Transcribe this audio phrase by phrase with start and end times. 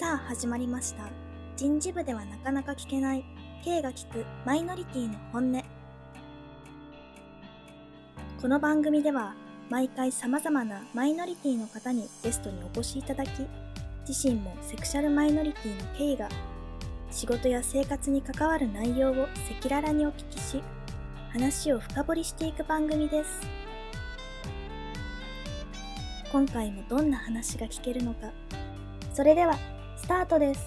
[0.00, 1.10] さあ始まりました。
[1.58, 3.24] 人事部ではなかなか聞けない。
[3.62, 5.62] K が聞くマイノリティの本音。
[8.40, 9.34] この番組では
[9.68, 13.28] 毎回様々なマイノリティの方にゲストにお越しいただき
[14.08, 16.30] 自身もセクシャルマイノリティの K が
[17.10, 20.62] 仕事や生活に関わる内容を赤裸々にお聞きし
[21.30, 23.40] 話を深掘りしていく番組です。
[26.32, 28.30] 今回もどんな話が聞けるのか。
[29.12, 29.58] それでは
[30.10, 30.66] タートです。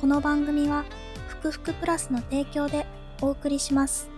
[0.00, 0.86] この番組は
[1.28, 2.86] ふくふくプラスの提供で
[3.20, 4.08] お送りします。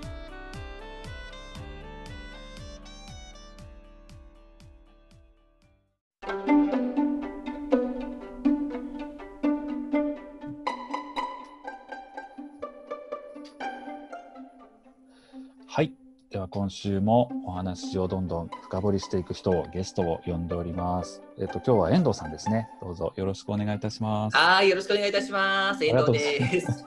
[16.64, 21.22] 今週もお話をどんどん深掘りしていく人をゲストを呼んでおります。
[21.38, 22.70] えっと今日は遠藤さんですね。
[22.80, 24.36] どうぞよろしくお願いいたします。
[24.38, 25.84] はい、よろしくお願いいたします。
[25.84, 26.86] 遠藤です。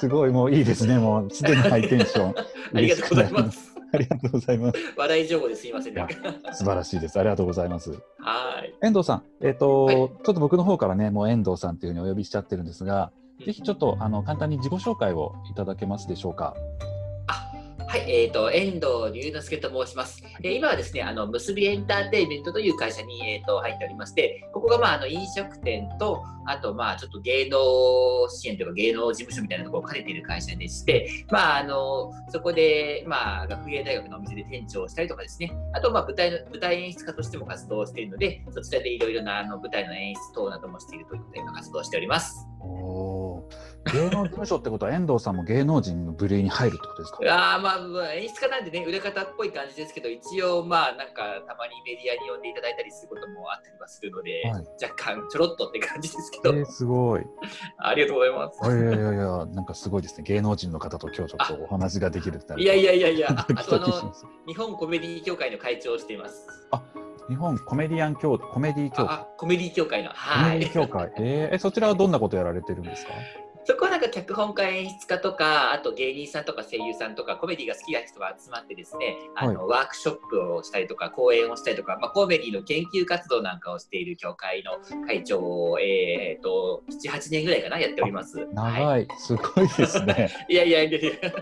[0.00, 0.98] すごいもういいですね。
[0.98, 2.34] もうすでにハイテンション。
[2.76, 3.74] ありがとうございます。
[3.90, 4.78] ありがとうございます。
[4.98, 5.94] 笑い情報ですいません。
[5.94, 6.06] いや
[6.52, 7.18] 素晴らしいです。
[7.18, 7.90] ありがとうございます。
[7.90, 7.96] は
[8.66, 8.74] い。
[8.82, 13.12] 遠藤さん、えっと、はいちょっと僕の方からね、もう遠藤さんっていうふうにお呼びしちゃってるんですが、
[13.46, 16.54] ぜひちょっとあの簡単に自己紹介をいただけますでしょうか。
[17.94, 20.20] はい、えっ、と、遠藤龍之介と申します。
[20.42, 42.44] えー今はですね、あの、結びエンターテインメントという会社に、えー、と入っておりまして、ここが、まあ、あの、飲食店と、あと、まあ、ちょっと芸能支援というか、芸能事務所みたいなところを兼ねている会社でして、まあ、あの、そこで、まあ、学芸大学のお店で店長をしたりとかですね、あと、まあ、舞台の、舞台演出家としても活動しているので、そちらでいろいろな、あの、舞台の演出等などもしているといったような活動をしております。
[43.94, 47.18] 芸能事務所ってことは遠藤さんも芸能人の部類に入るってことですか？
[47.54, 57.22] あーまあ、まあ、演出家なんでね、裏方っぽい感じですけど、一応、まあ、なんか、たまにメディアに呼んでいただいたりすることもあったりはするので、はい若干、ちょろっとって感じですけど、えー、すごい。
[57.78, 58.70] ありがとうございます。
[58.70, 60.24] いやいやいやなんかすごいですね。
[60.24, 64.12] 芸能人の方と今日ちょっとお話ができるっていやいやいやいや、あとあの
[64.46, 66.46] 日本コメディ協会の会長をしています。
[67.28, 69.06] 日本コメディアン協コメディ協会。
[69.06, 70.10] ああコメディ協会の。
[70.10, 70.72] コはいメディ。
[70.74, 71.10] 協会。
[71.16, 73.12] えーえ、そちらはどんなことやられてるんですか？
[73.66, 84.72] そこはなんか脚本家演出家とか、あと芸人さんとか声優さんとか、コメディが好きな人が集まってですね、あのワークショップをしたりとか、講演をしたりとか、まあ、コメディの研究活動なんかをしている協会の
[85.06, 88.46] 会長を、えー、と7、8年ぐらいかな、やっております。
[88.52, 90.30] 長い、はい、すごいですね。
[90.48, 91.12] いやいやいやいや、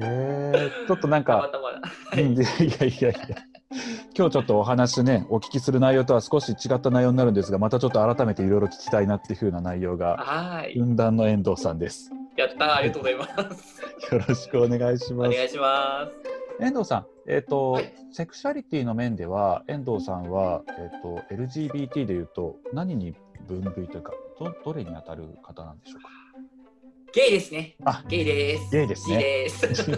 [0.00, 1.70] えー、ちょっとなんか、たまたま。
[1.70, 3.51] うんいやいやいやいや。
[4.16, 10.74] 今日ちょっとお話ね、お聞きする内容とは少し違った内容になるんですが、またちょっと改めていろいろ聞きたいなっていう風な内容が、はい。
[10.74, 12.10] 雲南の遠藤さんです。
[12.36, 14.14] やったーありがとうございます。
[14.14, 15.28] よろしくお願いします。
[15.30, 16.08] お願いしま
[16.58, 16.64] す。
[16.64, 23.14] 遠藤さん、えっ、と、はいセクシャリティの面では、遠藤さんは、えっ、と、LGBT でいうと、何に
[23.48, 26.10] 分類というか、ど、どれに当たる方なんでしょうか？
[27.14, 27.76] ゲイですね。
[27.84, 28.70] あ、ゲイです。
[28.70, 29.90] ゲイですねゲイです。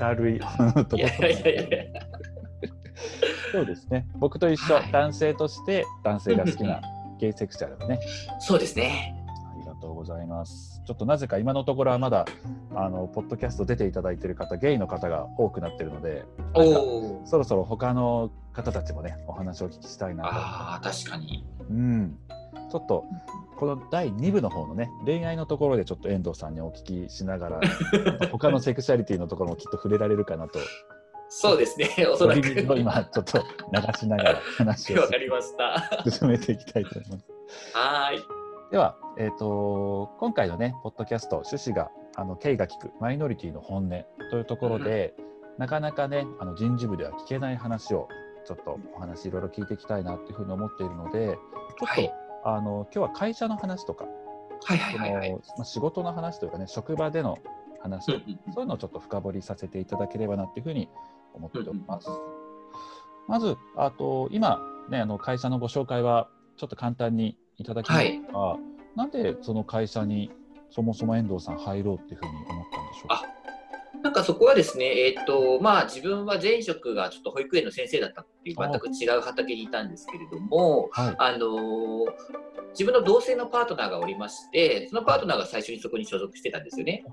[0.00, 0.36] 明るい。
[0.96, 2.33] いやいやいや。
[3.52, 4.06] そうですね。
[4.16, 6.80] 僕と一緒、はい男性として男性が好きな
[7.18, 8.00] ゲイセクシャルだね。
[8.38, 9.14] そうですね。
[9.52, 10.82] ありがとうございます。
[10.86, 12.26] ちょっとなぜか今のところはまだ
[12.74, 16.24] あのポッドキャスト出ていただいている方、ゲイの方が多くなっているので。
[17.24, 20.30] そろそろ他の方たちもね、お話をお聞きしたいなと。
[20.32, 21.44] ああ、確かに。
[21.70, 22.18] うん。
[22.70, 23.04] ちょっと
[23.56, 27.60] この第2部の方のね、恋愛のところでちょっと遠藤さんにお聞きしながら、
[28.32, 30.58] 他のセクシャリティのところもきっと触れられるかなと、
[31.36, 31.88] そうですね。
[32.06, 32.48] おそらく。
[32.78, 36.04] 今ちょっと流しながら話をわかりました。
[36.08, 37.26] 進めていきたいと思います。
[37.76, 38.22] はーい。
[38.70, 45.14] では、えー、と今回のね、ポッドキャスト、趣旨が、あの、K が聞く、マイノリティの本音というところで、
[45.58, 48.08] なかなかね、あの人事部では聞けない話を、
[48.46, 51.36] ちょっとお話いろいろ聞いていきたいなっていうふうに思っているので、ちょっ
[51.78, 52.12] と、はい
[52.46, 54.04] あの今日は会社の話とか、
[54.64, 55.28] はいはいはいはい。
[55.28, 57.38] そのまあ、仕事の話というかね、職場での
[57.80, 60.88] 話、うんうんそういうのをちょっと深掘りさせていただければなっていうふうに
[61.34, 62.08] 思っております。
[63.28, 68.56] まず、あと今、ね、あの会社のご紹介はちょっと簡単にいただきましたが、
[68.96, 70.30] なんでその会社に
[70.70, 73.24] そもそも遠藤さん入ろうっていうふうに思ったんでしょうか？
[74.02, 82.04] なんかそこはですね、えっ、と、まあ自分は前職がちょっと保育園の先生だったっていう全く違う畑にいたんですけれども、はい、あのー
[82.74, 87.04] 自分の同性のパートナーがおりまして、そのパートナーが最初にそこに所属してたんですよね。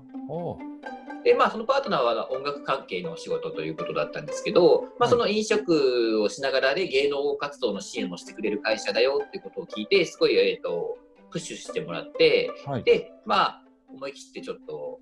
[1.24, 10.98] で、まあ、そのパートナーは音楽関係の仕事ということだったんですけど、まあ、その飲食をしながらで芸能活動の支援もしてくれる会社だよってことを聞いて、すごい、えっ、と、
[11.30, 15.00] プッシュしてもらって、はい、で、まあ、思い切ってちょっと、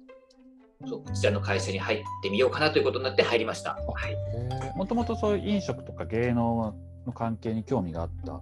[0.87, 3.73] そうこちらの会社に入ってみようかなということになって入りました。
[3.73, 4.16] はい。
[4.76, 6.75] もともとそういう飲食とか芸能
[7.06, 8.40] の関係に興味があった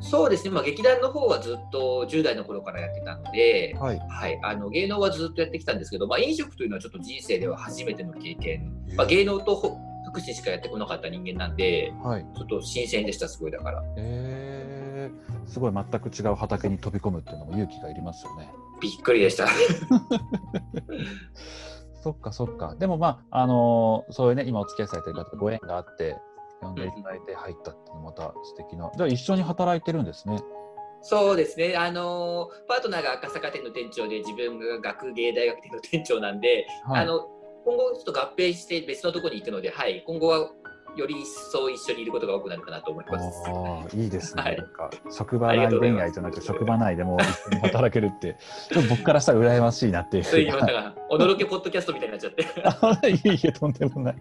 [0.00, 9.76] そうですね、まあ、劇団の方はずっと10代の頃からやってたので、はい、はい、あの芸能はずっとやってきたんですけど、まあ、飲食というのはちょっと人生では初めての経験、まあ、芸能と
[10.08, 13.82] 福祉しかやってこなかった人間なんで、はい、ちょっと新鮮でした、すごいだから。
[13.96, 18.50] えー、すごい全く違う畑に飛び込むっていうのも勇気がいりますよね。
[18.80, 19.48] びっくりでした。
[22.00, 22.76] そっかそっか。
[22.78, 26.16] でもまあ、あのー、そういうね、今お付き合いされてる方とご縁があって、
[26.60, 28.90] 呼んでいただいて入ったってまた素敵な。
[28.96, 30.38] じゃあ一緒に働いてるんですね。
[31.00, 37.28] そうですね、あのパートナーが赤坂店の店長で自分が学芸大学店の店長なんで、はい、あの
[37.64, 40.50] 今後ちょっと合併して別のところに行くので、はい、今後は
[40.98, 43.42] より一層一緒にいることが多くなるかなと思います。
[43.46, 44.42] あいいですね。
[44.42, 48.36] はい、なんか職場内恋愛じゃなく職場内でも一緒に働けるって、
[48.72, 50.24] ちょっと僕からしたら羨ましいなっていう。
[50.24, 52.42] そう言いましたが、驚けポッドキャストみたいになっちゃって。
[53.10, 54.16] いえいえ、とんでもない。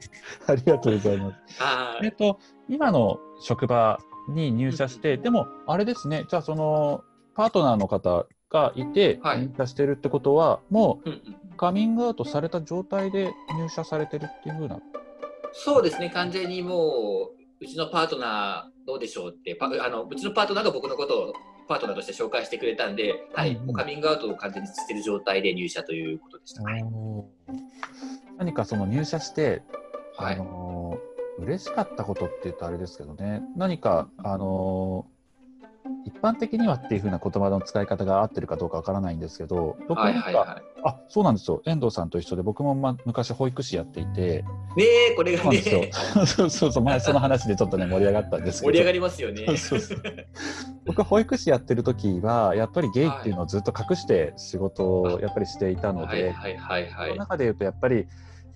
[0.47, 1.37] ありがとうございます。
[2.03, 2.39] えっと、
[2.69, 7.01] 今の職場に入社して、でも、あれですね、じゃあその、
[7.35, 14.79] パートナーの方がいて入社してるってことは、はい、もうカミングアウトされた状態で入社されてるっていうふうな
[15.59, 21.33] そうですね、完全にもう、うちのパートナーどうでしょうってパあの、うちのパートナーが僕のことを
[21.67, 26.61] パートナーとして紹介してくれたんで、はい、もうカミングアウトを完全にしてる状態で入社ということでした。
[26.61, 26.85] はい、
[28.37, 29.63] 何かその入社して、
[30.17, 30.99] あの、はい、
[31.39, 35.07] 嬉しかったことって言うとあれですけどね、何か、あの
[36.05, 40.33] 一般的にはっていうふうな言葉の使い方が合ってるかどうかわからないんですけど、僕なんか、はいはい。
[40.33, 44.43] はい、あそうなんですよ、遠藤さんと一緒で、僕も、ま、昔、保育士やっていて、
[44.75, 45.61] ねえ、これがね、
[46.25, 49.57] そう そうそう、前、その話でちょっとね、盛り上がったんですけど、盛り上がりますよね。
[49.57, 50.01] そうそう
[50.85, 58.07] 僕、保育士やってる時は、やっぱりゲイっていうのをずっと隠して仕事をやっぱりしていたので、はいはいはい、その中で言うと、やっぱり、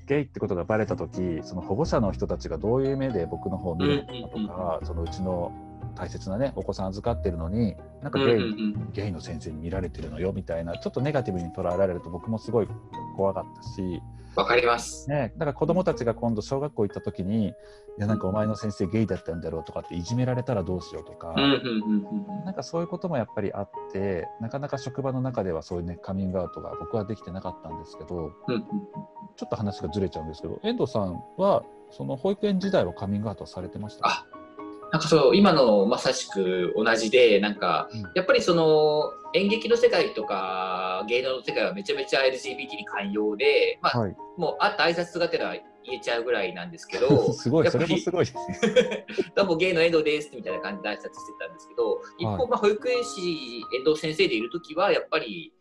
[0.07, 5.51] ゲイってことがバレた時その保護者の人たちがどういう目で僕の方を見るのかとか、そのうちの
[5.96, 8.44] 大切なねお子さん預かってるのになんかゲイうんう
[8.88, 12.68] ん、ゲイの先生に見られてるのよみたいなちょっとネガティブに捉えられると僕もすごい
[13.16, 14.02] 怖かったし。
[14.36, 15.10] わかります。
[15.10, 17.54] ね、だから子供たちが今度小学校行った時に、い
[17.98, 21.36] やなんかお前の先生ゲイだったんだろうとかっていじめられたらどうしようとか、
[22.46, 28.32] なんかそういうこともやっぱりあって、なかなか職場の中ではそういうねカミングアウトが僕はできてなかったんですけど、
[29.36, 34.26] ちょっと話がずれちゃうんですけど、遠藤さんはその保育園時代はカミングアウトされてましたあ
[34.92, 48.36] なんかそう今のまさしく同じでなんか、やっぱりその演劇の世界とか芸能の世界はめちゃめちゃ LGBT に寛容で、まあ、はい、もうあった挨拶がてら言えちゃうぐらいなんですけど すごいそれもすごいです
[48.68, 49.06] ね。
[49.36, 55.54] どうも芸の遠藤ですみたいな感じで挨拶してたんですけど一方、まあ、保育園士遠藤先生でいる時はやっぱり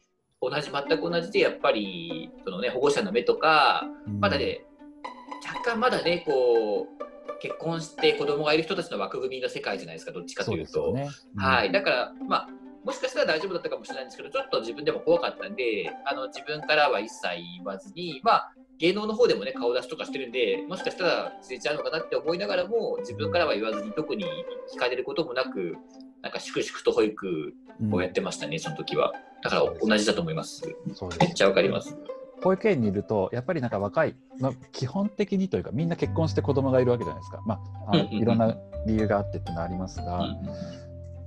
[0.42, 3.86] 同じ全く同じでやっぱりその、ね、保護者の目とか、
[4.20, 4.64] まだね
[5.46, 7.00] 若干まだねこう
[7.40, 10.90] 結婚して子供がいる人たちの枠組みの世界じゃないですか、どっちかというと。
[10.90, 12.48] うねうん、はい、だから、まあ、
[12.84, 24.24] もしかしたら大丈夫だったかもしれないんですけど、ちょっと自分でも怖かったんで、あの自分からは一切言わずに、まあ、芸能の方でもね、顔出しとかしてるんで、もしかしたら連れちゃうのかなって思いながらも、自分からは言わずに、特に
[24.74, 25.76] 聞かれることもなく、
[26.22, 27.54] なんか粛々と保育
[27.92, 29.12] をやってましたね、うん、その時は。
[29.42, 30.62] だから同じだと思います。
[31.18, 31.96] めっちゃわかります。
[32.42, 38.56] 保育園にいるとやっぱりなんか若い、まあ、基本的にというかみんな結婚して子供がいるわけじゃないですか、まあ、あいろんな
[38.86, 40.26] 理由があってってのはありますが、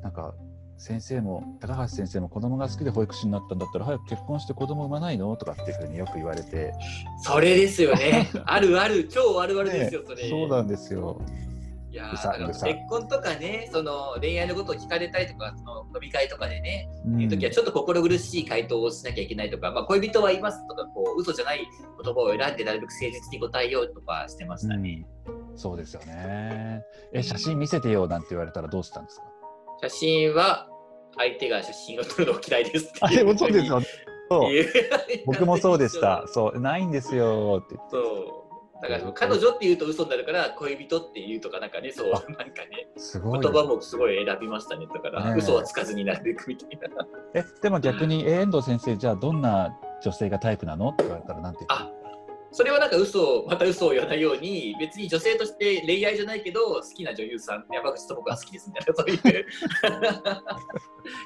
[0.01, 0.33] なんか
[0.77, 5.33] 先生も高橋先生も子供が好きで保育士になったんだったら早く結婚して子供産まないの？
[5.37, 6.73] とかっていうふうによく言われて。
[7.21, 8.29] それですよね。
[8.45, 9.07] あるある。
[9.07, 10.29] 超あるあるですよ、ね、それ。
[10.29, 11.21] そうなんですよ
[11.93, 21.59] いや結婚とかねその恋愛のことを聞かれたりとかその飲み会とかでね、うん、いう時はちょっと心苦しい回答をしなきゃいけないとか、まあ、恋人はいますとかこう嘘じゃない
[22.03, 24.75] 言葉を選んでなるべく誠実に答えようとかしてました。
[24.75, 26.81] ね、うん、そうですよね。
[27.13, 29.25] え写真見せてよなんて言われたらどうしたんですか？
[29.83, 30.67] 写真は
[31.15, 33.79] 相手が写真を撮るの嫌いですってあでもそうですよ
[35.27, 36.23] 僕もそうでした。
[36.27, 36.59] そう。
[36.59, 37.91] ないんですよって言って。
[37.91, 38.42] そう
[38.81, 42.33] だから彼女って言うと嘘になるから恋人って言うとかなんかねそうなんか
[42.69, 42.87] ね。
[42.97, 47.07] すごい言葉もすごい選びましたねだから、ね、嘘はつかずになるべくみたいな。
[47.33, 50.89] えでも逆に、遠藤先生じゃあどんな女性がタイプなの？
[50.89, 52.02] って言われたらなんて言う？
[52.53, 59.45] それはなんか嘘また嘘を言わないように別に女性として恋愛じゃないけど好きな女優さん山口智子が好きですみたいなそういう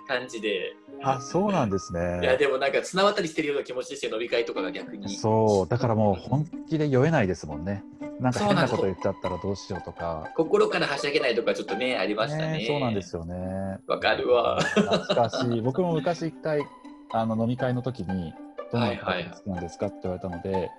[0.08, 0.76] 感じで。
[1.04, 2.22] あそうなんですね。
[2.24, 5.16] いやでもなんか綱渡りしてるような気持ちですよ飲み会とかが逆に。
[5.16, 7.84] そうだからもう本気で酔えないですもんね。
[8.20, 10.32] なんか変なこと言っちゃったらどうしようとか。
[10.36, 13.80] 心からはしゃげないとかちょっとねありましたね、ね、そうなんですよね。
[13.86, 14.62] わかるわ。
[14.62, 15.62] 懐かしい。
[15.62, 16.66] 僕も昔一回
[17.12, 18.34] あの飲み会の時に
[18.72, 20.72] どんな方が好きなんですかって言われたので、はいはい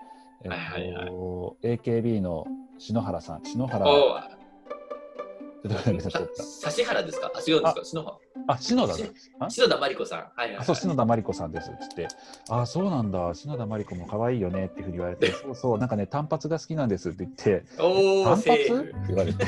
[0.44, 1.08] えっと、はいはいはい、
[1.62, 2.46] AKB の
[2.78, 3.86] 篠原さん、篠原
[5.64, 6.20] 指原ですか？
[6.20, 7.30] あ、違うんですか？
[7.82, 8.14] 篠原。
[8.46, 8.94] あ、篠田
[9.50, 10.18] 篠田真理子さん。
[10.36, 11.70] はい、はい、そう、篠田真理子さんです。
[11.80, 12.06] つって。
[12.48, 13.34] あ、そうなんだ。
[13.34, 18.50] 篠田真理子も可愛いよねっていうふうに言われて、 そうそう、なんかね、単発が好きなんですって言って、お単発？
[18.52, 19.44] って言われて。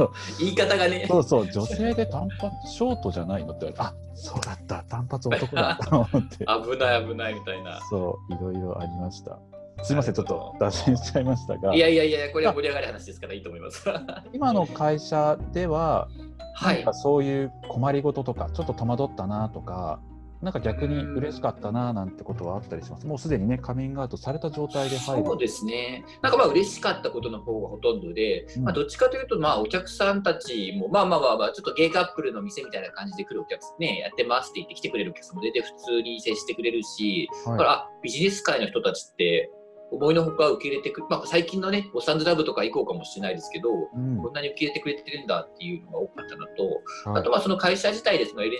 [0.40, 1.04] 言い方がね。
[1.06, 6.38] そうそう、女性で単発、ショートじゃないのって言われて、あ、そうだった、単発男だと思って。
[6.72, 7.78] 危ない危ないみたいな。
[7.90, 9.38] そう、いろいろありました。
[9.82, 11.74] すみません、ちょっと脱線しちゃいましたが。
[11.74, 13.84] いやいやいや、これは盛り上がる話ですからいいと思います。
[14.32, 16.08] 今の会社では、
[16.54, 20.00] はい、そういう困りごととか、ちょっと戸惑ったなとか、
[20.42, 23.06] なんか逆に嬉しかったななんてことはあったりします？
[23.06, 25.26] もうすでにね、カミングアウトされた状態で入る。
[25.26, 26.02] そうですね。
[26.22, 39.50] なんかまあ嬉しかったことの方がほとんどで、うん、まあどっちかというと、まあお客さんたちも、まあまあまあまあ、ちょっとゲイカップルの店みたいな感じで来るお客さんね、やってますって言って来てくれるお客さんも出て普通に接してくれるし、はい、だからビジネス界の人たちって、
[39.90, 48.50] 思いのほか受け入れてくまあ、最近のね、おサンズラブとか行こうかもしれないですけど、うん、こんなに受け入れてくれてるんだっていうのが多かったのと、はい、あとまあその会社自体でその LGBT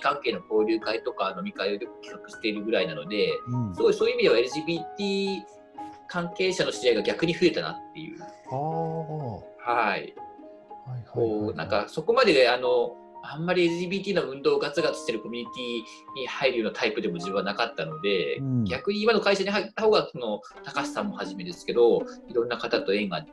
[0.00, 4.36] 関係の交流会とか飲み会を企画しているぐらいなので、うん、すごいそういう意味では
[4.96, 5.42] LGBT
[6.08, 8.20] 関係者の知り合いが逆に増えたなっていう。
[9.58, 10.14] はい。
[11.12, 12.94] こうなんかそこまであの
[13.32, 23.24] あんまり LGBT の運動をガツガツしてるコミュニティに入るようなタイプでも自分はなかったので、うん、逆に今の会社に入った方がその高橋さんもはじめですけどいろんな方と縁が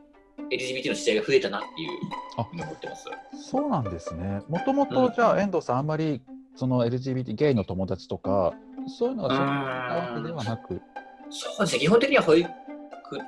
[0.50, 1.90] LGBT の試合が増えたなっていう
[2.38, 3.06] 思ってます。
[3.52, 4.42] そうなんですね。
[4.48, 6.22] もともとじゃあ、遠藤さんあんまり
[6.56, 8.54] その LGBT ゲイの友達とか
[8.88, 10.82] そういうのがそういうわけではなく。
[11.30, 11.80] そうですね。
[11.80, 12.50] 基本的には保育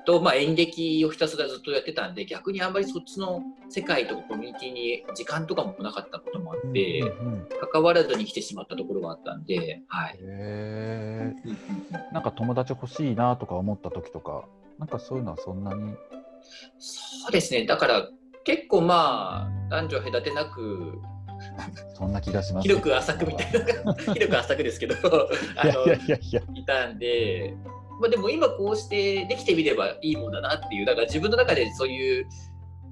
[0.06, 11.34] と、まあ、演劇をひたすらずっとやってたんで逆にあんまりそっちの世界とかコミュニティに時間とかもなかったこともあって、うんうんうん、関わらずに来てしまったところがあったんで、はい、へ
[12.12, 14.46] なんか友達欲しいなとか思った時とか
[14.80, 15.96] なんかそういうのはそんなに？
[16.80, 17.66] そうですね。
[17.66, 18.10] だから
[18.44, 21.00] 結構まあ男女隔てなく
[21.96, 23.52] そんな気がします、広く浅くみたい
[23.86, 23.94] な。
[24.14, 24.96] 広く浅くですけど
[25.56, 25.94] あの
[26.56, 27.56] いたんで
[28.00, 32.28] まあ、でも今こうしてできてみればいいもんだなっていうだから自分の中でそういう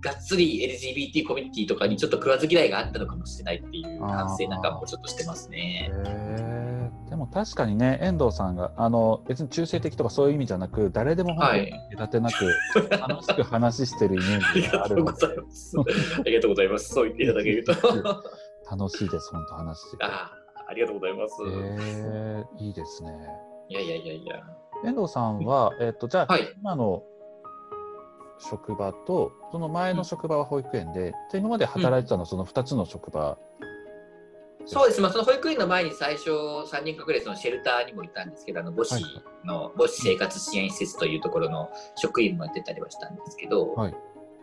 [0.01, 5.91] がっつり LGBT コミュニティとかにちょっと食わず嫌いがあったのかもしれないっていう反省なんかもちょっとしてますね。
[7.09, 12.45] でも確かにね遠藤さんがあの別に中性的とかそういう意味じゃなく誰でも本当に隔てなく、
[12.89, 16.93] 楽しく話してるイメージがあるのでありがとうございます。
[16.93, 17.73] そう言っていただけると
[18.71, 20.31] 楽しいです本当話してあ
[20.67, 23.11] ありがとうございます、えー、いいですね。
[23.69, 27.03] いやいやいやいや遠藤さんは、えっ、ー、と、じゃあ、はい、今の
[28.39, 33.37] 職場と、その前の職場は保育園で、うん、今まで働いてたのはその2つの職場、
[34.59, 39.01] うん、そうです、まあ、その保育園の前に最初3人かれそのシェルターにもいたんですけど、あの母子
[39.45, 43.95] の、はい、母子生活支援施設というところの職員もやってたりはしたんですけど、はい、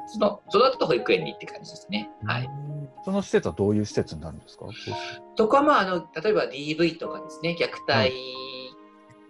[0.07, 2.11] そのその後保育園にって感じですね。
[2.25, 2.49] はい。
[3.05, 4.67] その施設はどういう施設になるんですか？
[5.37, 8.13] そこはまああの例えば DV とかですね虐待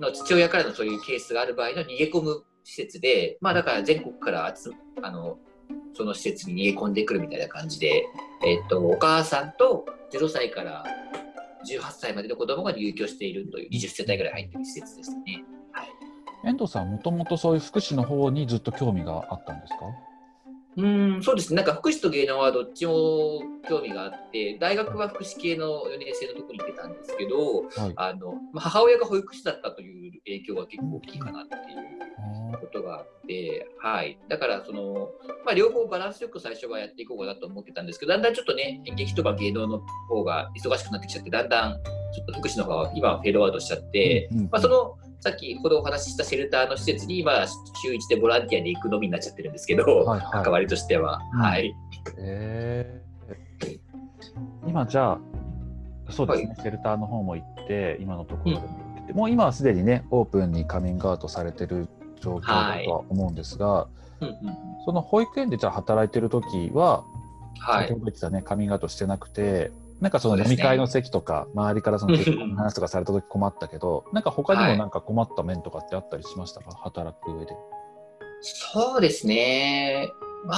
[0.00, 4.70] の父親からのそういうケースがある場合の逃げ込む施設で、まあだから全国から集
[5.02, 5.38] あの
[5.94, 8.06] その施設に逃げ込んでくるみたいな感じで、
[8.44, 10.84] えっと、お母さんと0歳から
[11.68, 15.44] 18歳までの子供が入居しているという20世帯ぐらい入っている施設ですね。
[15.72, 15.88] はい、
[16.44, 19.78] 遠藤さん、もともとそういう福祉の方にずっと興味があったんですか？
[20.78, 21.22] うん。
[21.22, 32.07] そうですね、なんか福祉と芸能はどっちも興味があって、大学は福祉系の4年生のところに行ってたんですけど、はい、あの母親が保育士だったという影響が結構大きいかなっていう
[32.60, 35.10] ことがあって、はい、だからその、
[35.44, 41.72] まあ、両方バランスよく最初はやっていこうかなと思ってたんですけど、だんだんちょっとね、演劇とか芸能の方が忙しくなってきちゃって、だんだん
[42.12, 47.46] ちょっと福祉の方は今はフェードアウトしちゃって、まあ、そのさっきほどお話ししたシェルターの施設に、まあ、
[47.82, 51.20] 週1でボランティアで行くのみになっちゃってるんですけど、はいはい、関わりとしては。
[51.34, 51.74] うん、はい。
[52.18, 53.78] えー、
[54.66, 55.18] 今じゃあ、
[56.10, 61.88] そうですね、はい、シェルターの方も行って、今のところでも行って、うん、もう今はすでにね、オープンにカミングアウトされてる
[62.20, 63.88] 状況だとは思うんですが、は
[64.20, 67.04] いうんうん、その保育園でじゃあ働いてる時は、
[67.60, 69.70] はい、先ほど言ってたね、カミングアウトしてなくて、
[70.00, 76.60] なんかその飲み会の席とか、周りからその結婚の話とかされた時困ったけど、なんか他にもなんか困った面とかってあったりしました？
[76.60, 77.52] か、はい、働く上で。
[78.40, 80.08] そうですね。
[80.46, 80.54] ま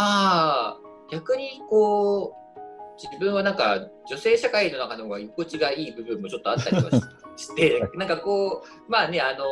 [0.69, 0.79] あ、
[1.11, 2.41] 逆にこう、
[3.03, 6.91] 自分はなんか女性社会の中の方が居心地がいい部分もちょっとあったりは
[7.37, 9.45] して、 なんかこう、まあね、あの、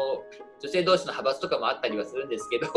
[0.62, 2.68] 女性同士の派閥とかもあったりはするんですけど、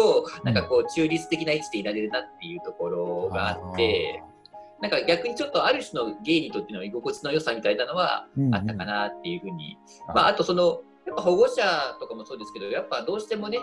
[0.43, 4.23] なんかこう中立的な位置でいられるなっていうところがあって、
[4.81, 11.61] なんか逆にちょっとある種のゲイにとっての居心地の良さみたいなのはあったかなっていうふうに、うんうん、まあ、あとそのやっぱ保護者
[12.00, 13.59] とかもそうですけどやっぱどうしてもね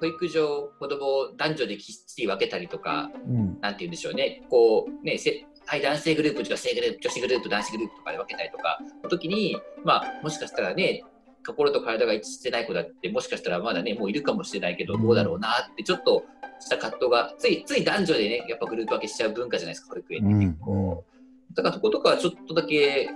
[0.00, 4.42] 保育所子供を男女できっちり分けたりとか、うん、なんて言うんでしょうね。
[4.50, 5.18] こうね
[5.64, 11.04] はい、男性グループ、女性グループ、女子グループ、男子グループとかで分けたりとかの時に、まあ、もしかしたらね、
[11.44, 16.24] 心と体が一致してない子だって、もしかしたらまだね、もういるかもしれないけど、どうだろうなって、ちょっと
[16.60, 21.04] した葛藤が、ついつい男女でね、やっぱグループ分けしちゃう文化じゃないですか、保育園って結構。
[21.54, 23.10] だからそことかはちょっとだけ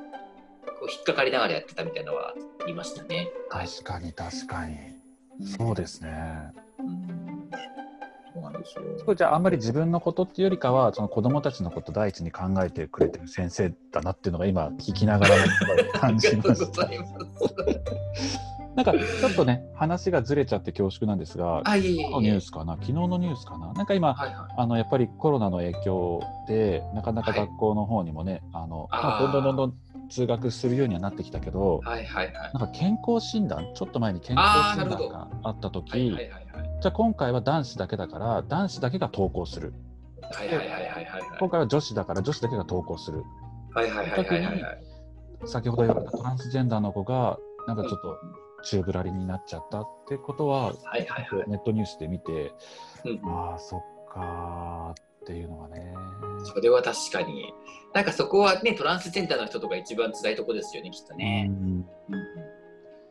[0.79, 3.31] こう引っかかりながらやってたみたいなのは言いましたね。
[3.49, 4.77] 確かに確かに。
[5.45, 6.53] そうですね。
[6.79, 7.86] そう
[8.51, 9.15] なんですよ。
[9.15, 15.35] じゃああんまり自分のことっていうよりかはその子供たちのこと第一に考えてくれてる先生だなっていうのが今聞きながら
[15.93, 16.89] 感じました。
[18.77, 29.75] なんかちょっとね話がずれちゃって恐縮なんですが、昨日のニュースかな、昨日のニュースかな、なんか今、はいはい、あのやっぱりコロナの影響でなかなか学校の方にもね、はい、あのまあ、どんどんどんどん
[30.09, 36.45] 通学するようにはなってきたけど、はいはいはい、なんか健康診断ちょっっと前に健康診断があった時、はいはいはいはい、
[36.83, 39.73] じゃあ今回は男子だけだから男子だけが登校する。
[40.33, 43.23] はいはいはいはいはい、今回は女子だから女子だけが登校する。
[43.75, 44.83] はいはいはいはい、はい、
[45.45, 48.19] 先ほど言われたトランスジェンダーの子がなんかちょっと
[48.65, 52.53] 宙ぶらりになっちゃったってことは、はいはいはい、ネットニュースで見て、
[53.05, 53.81] うん、ああそっ
[54.13, 54.95] か
[55.27, 55.93] っていうのがね。
[56.45, 57.53] それは確かに。
[57.93, 61.47] なんかそこはね、トランスジェンダーの人とか一番辛いとこですよね、きっとね。
[61.49, 62.27] うん、うん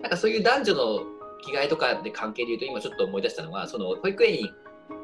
[0.01, 0.99] なんかそういう男女の
[1.41, 4.53] 着替えとかで関係でいうと今ちょっと思い出したのはその保育園に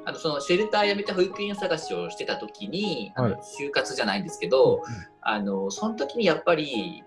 [0.05, 4.81] あのそのシェルター辞めた保育園探しをしてた時に、はい、あの就活じゃないんですけど、うん、
[5.21, 7.03] あのその時にやっぱり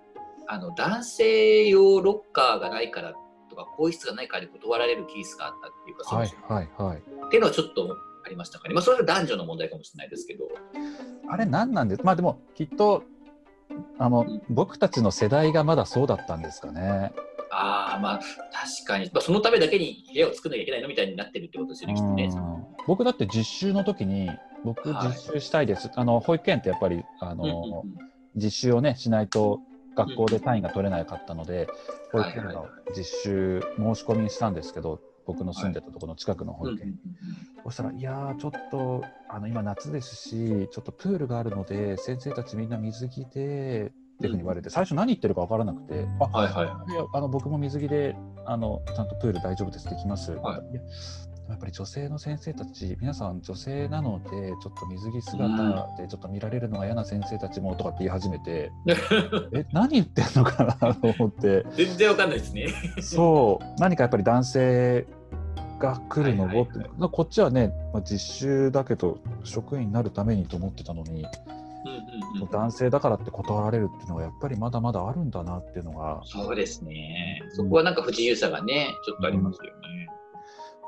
[0.48, 3.12] あの男性用ロッカーがないから
[3.48, 10.48] とか更衣室がないからで断られるケースがあったっていうか、はいはいはい、っていうのはちょっとありましたかね、まあ、それは男女の問題かもしれないですけど。
[11.28, 12.02] あれ何なんです？
[12.02, 13.02] まあでもきっと
[13.98, 17.12] あの、うん、僕たちの世代がまだそうだったんですかね。
[17.50, 22.30] ああ、まあ、確かに、まあ、そのためだけに部屋を作らなきゃいけないのみたいになってるってことですよね、きっとね。
[22.86, 24.28] 僕だって実習の時に、
[24.64, 27.84] 僕、実習したいです、はい、あの保育園ってやっぱり、あの、
[28.34, 29.60] 実習をね、しないと、
[29.94, 31.68] 学校で単位が取れなかったので、
[32.12, 36.98] うん、保育園の実習、申し込みしたんですけど、僕の住んでたところの近くの保育園、はい、
[37.64, 50.32] そしたら、いやー、ちょっとあの今、夏ですし、ちょっとプールがあるので、先生たちみんな水着で、っていうふうに言われて、最初何言ってるか分からなくて、あ、はいはいはい、いやあの僕も水着であのちゃんとプール大丈夫です、できます。
[50.32, 50.74] はい、
[51.48, 58.70] やっぱり女性の先生たち、皆さん女性なので、ちょっと水着姿でちょっと見られるのが嫌な先生たちもとかって言い始めて、
[59.52, 61.66] え、何言ってんのかなと思って。
[61.76, 62.68] 全然わかんないですね。
[63.02, 65.06] そう、何かやっぱり男性
[65.84, 67.00] が来るのをって、はいはい。
[67.00, 71.26] はい、こっちはね、まあ、実習だけど職員になるためにと思ってたのに、
[72.50, 76.22] 男性だからって断られるっていうのはやっぱりまだまだあるんだなっていうのが。
[76.24, 77.42] そうですね。
[77.52, 80.08] そこはなんか不自由さがね、ちょっとありますよね、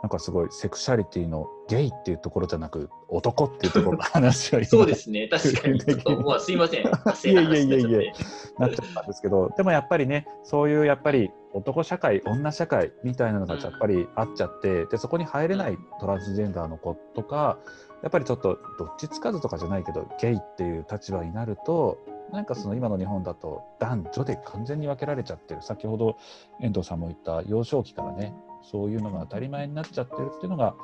[0.03, 5.29] なんかすごいセクシャリティのゲイっていうところじゃなく男っていうところの話はそうですね。
[5.33, 5.81] 確かに。
[5.81, 6.81] ちょっとすいません。
[6.83, 8.13] いやいやいやいや。
[8.59, 9.13] なっちゃったんで。
[9.15, 17.59] すけどでもやっぱりねそういうやっぱり男社会女社会みたいなのがやっぱりあっちゃって、うん、でそこに入れないトランスジェンダーの子とか
[18.03, 21.99] やっぱりちょっとどっちつかずとかじゃないけどゲイっていう立場になると
[22.33, 25.63] なんかその今の日本だと男女で完全に分けられちゃってる。
[25.63, 26.19] 先ほど
[26.61, 28.35] 遠藤さんも言った幼少期からね
[28.71, 30.75] そういうのが当たり前になっちゃってるっていうのが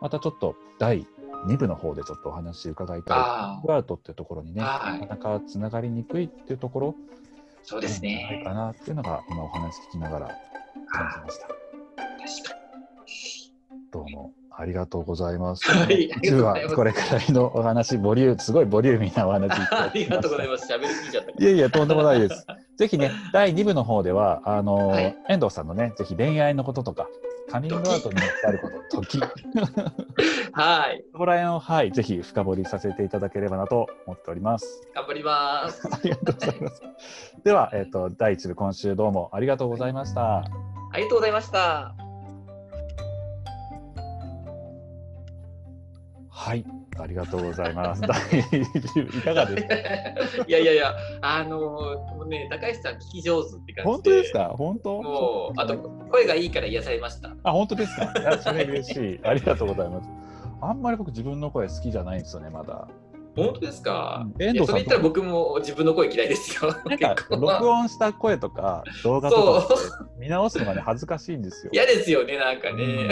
[0.00, 1.06] またちょっと第
[1.46, 6.94] 2部の方でちょっとお話伺いたいアウトっていうところにねなかなかつながりにくいっていうところ
[7.62, 10.26] そうですねないかなっていうのが今お話聞きながら
[10.88, 11.36] 感じ
[12.20, 12.52] ました。
[13.92, 15.68] どうもありがとうございます。
[15.70, 20.72] はい、実はこれくらいのお話、ボリューすごいボリューミーなお話 ありがとうございます。
[20.72, 21.30] 喋りすぎちゃった。
[21.30, 22.46] いやいや、とんでもないです。
[22.76, 27.08] ぜひね、第2部の方では、あの、はい、遠藤さんのね、ぜひ恋愛のこととか、
[27.50, 29.20] カミングアウトにあること、時。
[30.52, 31.04] はい。
[31.12, 34.82] ここら辺を、はい、ぜひ深掘りさせていただければなと思っております。
[34.94, 35.86] 頑張ります。
[35.92, 36.82] ありがとうございます。
[37.44, 40.38] では、えっ、ー、と、第1部、今週どうもありがとうございました。
[40.38, 41.94] ありがとうございました。
[46.30, 46.64] はい、
[46.98, 48.02] ありがとうございます。
[48.02, 48.06] い
[49.22, 49.66] かがです
[50.38, 50.44] か？
[50.46, 53.82] いやいやいや、あのもうね、高橋さん聞き上手って感じで。
[53.82, 54.48] 本当ですか？
[54.56, 55.02] 本当？
[55.02, 55.78] もう、あと
[56.10, 57.34] 声がいいから癒されました。
[57.44, 58.12] あ、本当ですか？
[58.20, 59.20] いや、それ嬉しい。
[59.24, 60.08] ありがとうございます。
[60.60, 62.86] あんまり僕自分の声好きじゃないんですよね、まだ。
[63.34, 64.26] 本当ですか？
[64.38, 64.66] 遠藤さん。
[64.66, 66.70] それ言ったら僕も自分の声嫌いですよ。
[66.84, 71.70] なんか録音した声とか動画とか見直すのがね恥ずかしいんですよ。
[71.72, 73.08] 嫌ですよねなんかね。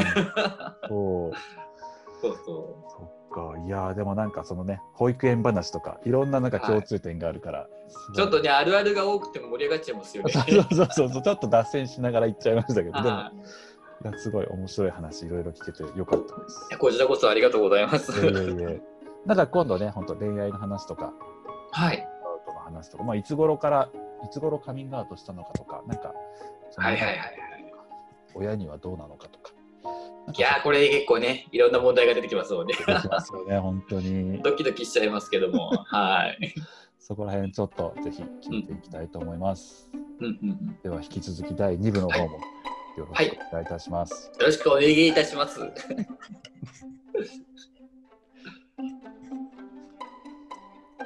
[0.89, 1.33] そう。
[2.21, 2.53] そうそ
[3.01, 3.20] う。
[3.31, 3.55] か。
[3.67, 7.69] いやでもなんかそのね保育園話とかいろんななんか共通点があるから、は
[8.13, 10.33] い、ちょっとねあるあるが多くても盛り上がっちゃいますよね。
[10.35, 12.93] そうそうそうちょっと脱線しながら言っちゃいましたけど
[14.03, 16.79] でもすごい面白い話いろいろ聞けてよかったです。
[16.79, 18.13] こちらこそありがとうございます。
[18.13, 18.81] いやいやいや
[19.27, 21.13] だから今度ね本当恋愛の話とか
[21.73, 22.07] はい。
[22.25, 23.89] アウトの話とか、まあ、いつ頃から
[24.25, 26.15] いつ頃カミングアウトしたのかとかなんか
[26.77, 27.41] はいはいはいはい。
[28.35, 29.53] 親にはどうなのかとか
[30.37, 34.41] いやーこれ結構ね、いろんな問題が出てきますので、すよね本当に。
[34.43, 36.55] ドキドキしちゃいますけども、はい。
[36.99, 39.91] そこら辺ちょっとぜひ聞いていきたいと思います、
[40.21, 40.79] うんうんうん。
[40.83, 42.39] では引き続き第2部の方も
[42.97, 45.61] よろしくお願いいたします、よろしくお願いいたします。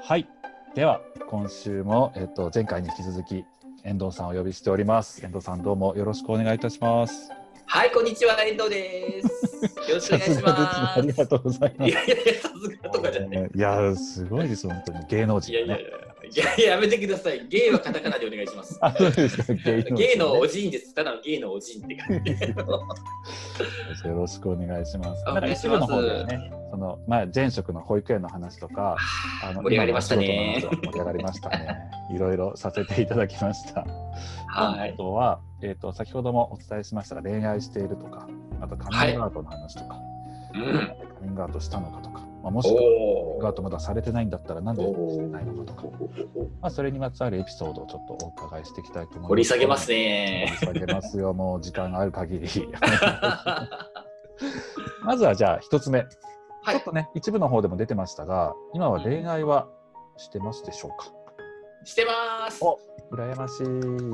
[0.03, 0.29] はい、
[0.75, 3.47] では今週も、えっと、前回に引き続き
[3.85, 5.25] 遠藤さんをお呼びしております。
[5.25, 9.54] 遠藤さんどうもよろしくお願いいたしますはい、こんにちは、遠藤です。
[9.89, 11.81] よろしくお願いしまありがとうございす。
[11.81, 13.51] ますいやいやさすがとかじゃない。
[13.55, 17.47] いやすごいです本当に芸能人がねいやいやいや、いやいや、やめてください。
[17.49, 18.79] ゲイはカタカナでお願いします。
[18.83, 20.95] あそうですか芸能人ねゲイのおじいんです。
[20.95, 22.33] ただのゲイのおじいんって感じ。
[24.09, 25.25] よろしくお願いします。
[25.29, 28.97] おなん一部の方ではね、その前前職の保育園の話とか、
[29.43, 31.79] あの盛り上がりましたね盛り上がりましたね。
[32.15, 33.87] いろいろさせていただきました。
[34.57, 34.97] あはい。
[34.97, 38.29] とは、えっ、と先ほどもお伝えしましたが恋愛しているとか、
[38.61, 39.99] あとカミングアウトの話とか、
[40.55, 40.63] うん。
[40.63, 45.83] カミングアウトしたのかとか、まあ、もしカミンおグアウトまだされてないんだったらなんでおしてないのかとか、
[46.61, 49.29] まあそれにまつわるエピソードをちょっとお伺いしていきたいと思います。
[49.29, 50.57] 掘り下げますね。
[50.61, 52.49] 掘り下げますよ、もう時間がある限り。
[55.05, 56.01] まずはじゃあ一つ目、
[56.63, 56.93] はいちょっと。
[56.93, 59.69] ね一部の方でも出てましたが今は恋愛は
[60.17, 61.13] してますでしょうか、
[61.85, 62.65] してます。
[62.65, 62.79] お
[63.13, 63.65] 羨ましい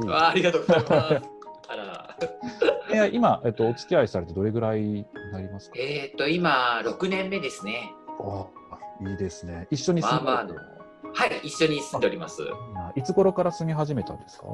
[0.08, 1.20] わあありがとうございます。
[1.68, 2.16] あら。
[2.90, 5.76] 恋愛今、えっと、お付き合いされてどれぐらいになりますか？
[5.78, 7.92] えっ、と、今、6年目ですね。
[8.18, 8.48] お
[9.08, 12.42] いいですね一緒に住んでまあまあのはい、一緒に住んでおります。
[12.94, 14.46] いつ頃から住み始めたんですか？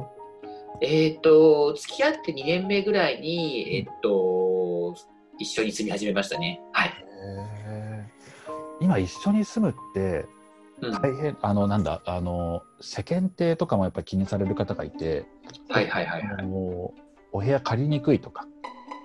[0.80, 4.94] えっ、と、付き合って2年目ぐらいに、えっ、と、
[5.38, 6.60] 一緒に住み始めましたね。
[6.72, 6.92] はい。
[8.80, 10.26] 今一緒に住むって
[10.82, 15.24] うん、は大変あのなんだあの世間体とかもやっぱり気にされる方がいて
[15.70, 16.22] いはいはいはい。
[17.36, 18.46] お部屋借りにくいとか、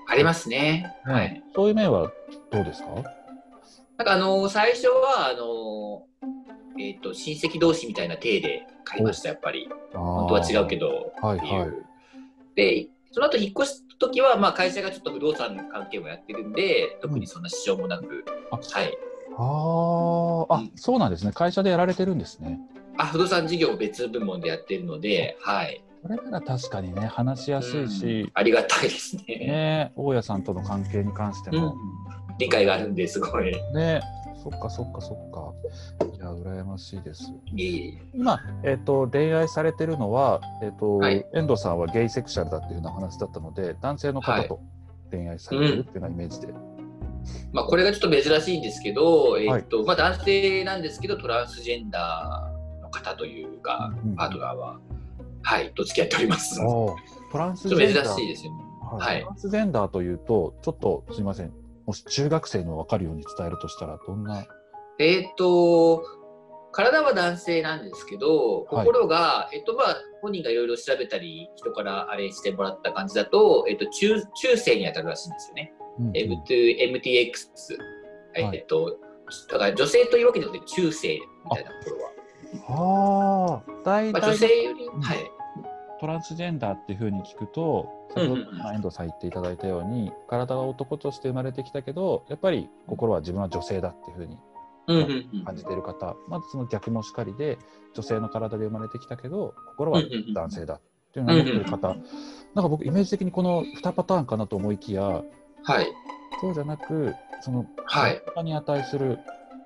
[0.07, 0.95] ありますね。
[1.03, 1.33] はい。
[1.33, 2.09] ねそういう面は
[2.49, 2.87] どうですか？
[3.97, 6.03] なんかあの最初は、あの
[6.79, 9.67] えっ、と、親戚同士みたいな体で買いました、やっぱり。
[9.91, 11.71] 本本当は違うけど、はいはい
[12.55, 18.97] で、その後引っ越した時は、まあ会社がちょっと不動産の関係もやってるんで、特にそんな支障もなく、あはい。
[19.37, 21.33] あーあ、うんそうなんですね。
[21.33, 22.61] 会社でやられてるんですね。
[22.97, 25.83] あ、不動産事業を別部門でやってるので、はい。
[26.01, 29.23] それなら確かにね、話しやすいうんし、ありがたいですね。
[29.27, 31.75] ね、大家さんとの関係に関してうんも、
[32.39, 33.51] 理解があるんですごい。
[33.73, 34.01] ね、
[34.41, 35.53] そっかそっかそっか。
[36.15, 37.31] いや、羨ましいです。
[38.13, 44.59] 今、えっ、と、恋愛されてるのは、えっ、と、はい遠藤さんはゲイセクシャルだっていうような話だったので、男性の方と
[45.11, 46.47] 恋愛されてるっていうようなイメージで。
[47.53, 54.79] まあ、これがちょっと珍しいんですけど、えっとまあ、男性なんですけど、トランスジェンダーの方というかうんうん、パートナーは、
[55.43, 56.60] はい、と付き合っております。
[56.60, 58.63] トランスジェンダーしいですよね。
[58.99, 61.54] はいランスジェンダーというと、ちょっとすみません、
[61.86, 64.45] もし中学生にも分かるように伝えるとしたら、どんな？
[64.99, 66.04] えっと、
[66.73, 75.73] 体は男性なんですけど、はい心が、えっと、まあ、本人がいろいろ調べたり、人からあれしてもらった感じだと、えっと、中、中性に当たるらしいんですよね。
[75.99, 77.77] うんうん M2、MTX。
[78.34, 78.97] はいはいえっと、
[79.49, 82.11] だから女性というわけではなくて、中性みたいなところは。
[82.67, 85.01] ああ、大まあ、体、女性より、ん。
[85.01, 85.31] はい。
[85.99, 88.41] トランスジェンダーっていうふうに聞くと、先ほど
[88.73, 94.37] 遠藤さん言っていただいたように、体は男として生まれてきたけど、やっぱり心は自分は女性だっていうふうに
[94.87, 95.45] うんうんうん。
[95.45, 97.57] 感じている方、まずその逆もしかりで、
[97.93, 100.81] 女性の体で生まれてきたけど、心はうんうんうん男性だっ
[101.13, 105.03] ていうのを思っている方、なんか僕、イメージ的にこの2パターンかなと思いきや、
[105.63, 105.87] はい。
[106.41, 108.21] そうじゃなく、その、はい。
[108.35, 109.19] 真ん中に値する、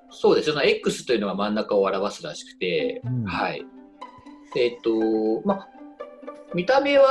[0.09, 0.51] そうです。
[0.51, 3.65] その X というのは真ん中を表すらしくて、うんはい。
[4.55, 4.91] えっ、と、
[5.45, 5.69] まあ、
[6.53, 7.05] 見た目は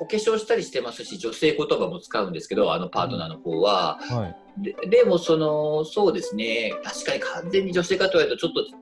[0.00, 3.98] お化粧したりしてますし、女性言葉も使うんですけど、あのパートナーの方は。
[4.00, 8.81] はい、ででも、その、そうですね、確かに完全に女性かと言われると、ちょっと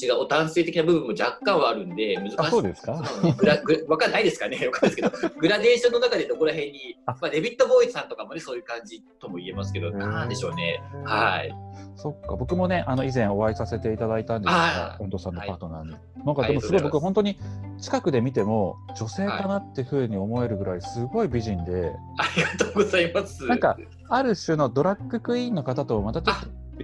[0.00, 2.36] 違う、男性的な部分も若干はあるんで、難しい。
[2.38, 3.02] あそうですか？
[3.36, 10.82] グラグわかんないですかね、 わかんないですけど、グラデーションの中でどこら辺に、あまあ、デビッド・ボーイさんとかもね、そういう感じとも言えますけど、なんでしょうね。
[11.04, 11.54] はい。
[11.96, 15.94] そっか、僕もね、あの以前お会いさせていただいたんですあが、ー本藤さんのはいパートナーに。
[16.24, 17.38] なんかでもすごい僕、本当に
[17.78, 23.46] 近くで見ても、女性かなっていうふうに思えるぐらい、すごい美人で、ありがとうございます。
[23.46, 23.76] なんか、
[24.08, 26.36] ある種のドラッグクイーンの方とまたちょっ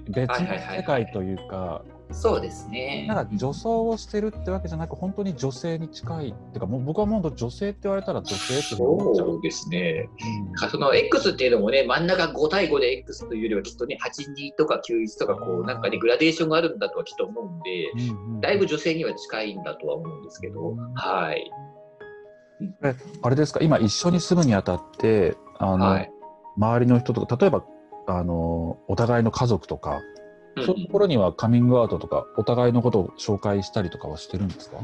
[0.08, 0.36] 別の
[0.76, 3.06] 世界というか、そうですね。
[3.08, 10.08] なんか女装をしてるってわけじゃなく、本当に女性に近いっていうか、もう僕はもう女性って言われたら女性ってそうですね。
[10.62, 21.50] うん、その X っていうのもね、真ん中5対5で X というよりはきっとね、82とか91とかこう、なんかね、グラデーションがあるんだとはきっと思うんで、うんうん、だいぶ女性には近いんだとは思うんですけど、はい。
[22.82, 26.10] えあれですか、今一緒に住むにあたって、あの、はい、
[26.56, 27.64] 周りの人とか、例えば、
[28.18, 30.00] あの、お互いの家族とか、
[30.56, 34.78] そういうところにはカミングアウトとか、お互いのことを紹介したりとかはしてるんですか？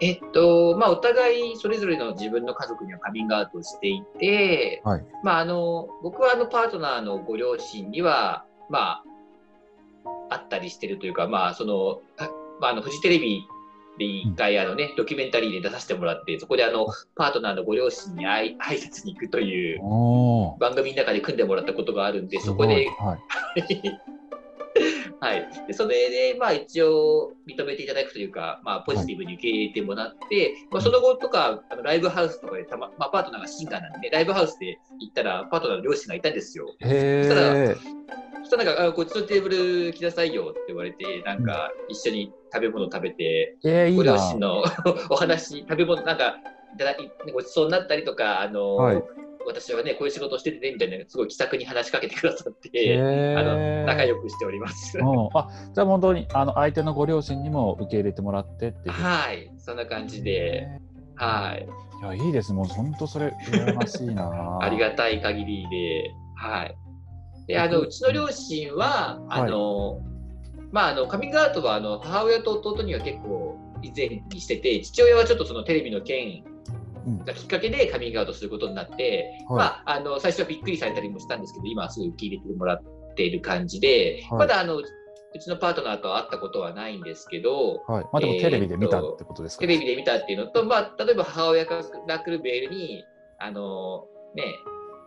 [0.00, 5.04] えっとまあ、お互いそれぞれの自分の家族にはカミングアウトをしていて、はい。
[5.22, 9.04] まあ、あの僕はあのパートナーのご両親には、まあ、
[10.30, 12.00] あったりしてるというか、まあその
[12.60, 13.46] まあ、あのフジテレビ
[13.98, 19.80] で一回あの、ね、ドキュメンタリーで出させてもらって、そこであのパートナーのご両親に挨拶に行くという
[20.58, 24.00] 番組の中で組んでもらったことがあるんで、そこで、はい。
[25.20, 36.74] はい、でそれで、まあ、一応認めていただくというか、まあ、ポジティブに受け入れてもらって、はい、まあ、その後とかあのライブハウスとかでたま、まあ、パートナーがシンガーなんで、ライブハウスで行ったらパートナーの両親がいたんですよ。
[36.80, 37.76] そしたら
[38.42, 44.64] そしたらなんかあ、こっちのテーブル来なさいよって言われて、なんか一緒に食べ物食べて、えー、ご両親の
[45.10, 46.36] お話、食べ物、なんか
[46.74, 49.02] いただきごちそうになったりとか、あの、はい
[49.46, 54.98] 私はね、こういう仕事をしててねみたいな、すごい気さくに話しかけてくださって、あの仲良くしております。
[54.98, 58.94] あじゃあ本当にあの相手のご両親にも受け入れてもらってっていう。
[58.94, 60.68] はい、そんな感じで。
[61.16, 61.66] はい。
[62.02, 62.52] いや、いいです。
[62.52, 64.58] もう本当それ、羨ましいな。
[64.62, 66.10] ありがたい限りで。
[66.36, 66.76] はい。
[67.46, 70.02] で、あの、うちの両親は、あの、はい、
[70.70, 76.44] まあ、あの、カミングアウトは、あの、母親と弟には結構以前にしてて、父親はちょっとそのテレビの件
[77.24, 82.82] がきっかけでカミングアウトすることになって、うん、まあ、あの最初はびっくりされたりもしたんですけど、今はすぐ受け入れてもらっ
[83.16, 84.76] ている感じで、はい、まだあの
[85.34, 88.04] うちのパートナーと会ったことはないんですけど、はい。
[88.04, 93.04] まあ、でもテレビで見たってことですか、テレビで見たっていうのと、まあ、例えば母親から来るメールに、
[93.38, 94.44] あのね、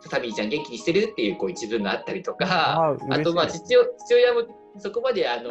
[0.01, 3.75] サミーちゃん元気にしてるっていうこう一文があったりとか、あとまあ父父
[4.13, 4.43] 親も
[4.77, 5.49] そこまであの、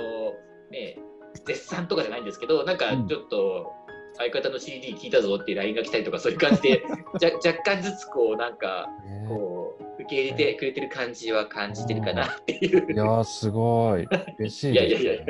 [0.71, 0.99] ね、
[1.47, 3.73] 絶賛とかじゃないんですけど、なんかちょっと、
[4.17, 6.85] 相方の CD 聞いたぞって LINE が来たりとかそういう感じで
[7.45, 8.89] 若干ずつこうなんか
[9.29, 12.93] こう受け入れてくれてる感じは感じてるかなっていう。
[12.93, 14.07] いやすごい。
[14.39, 15.25] 嬉しい、ね、いやいやいや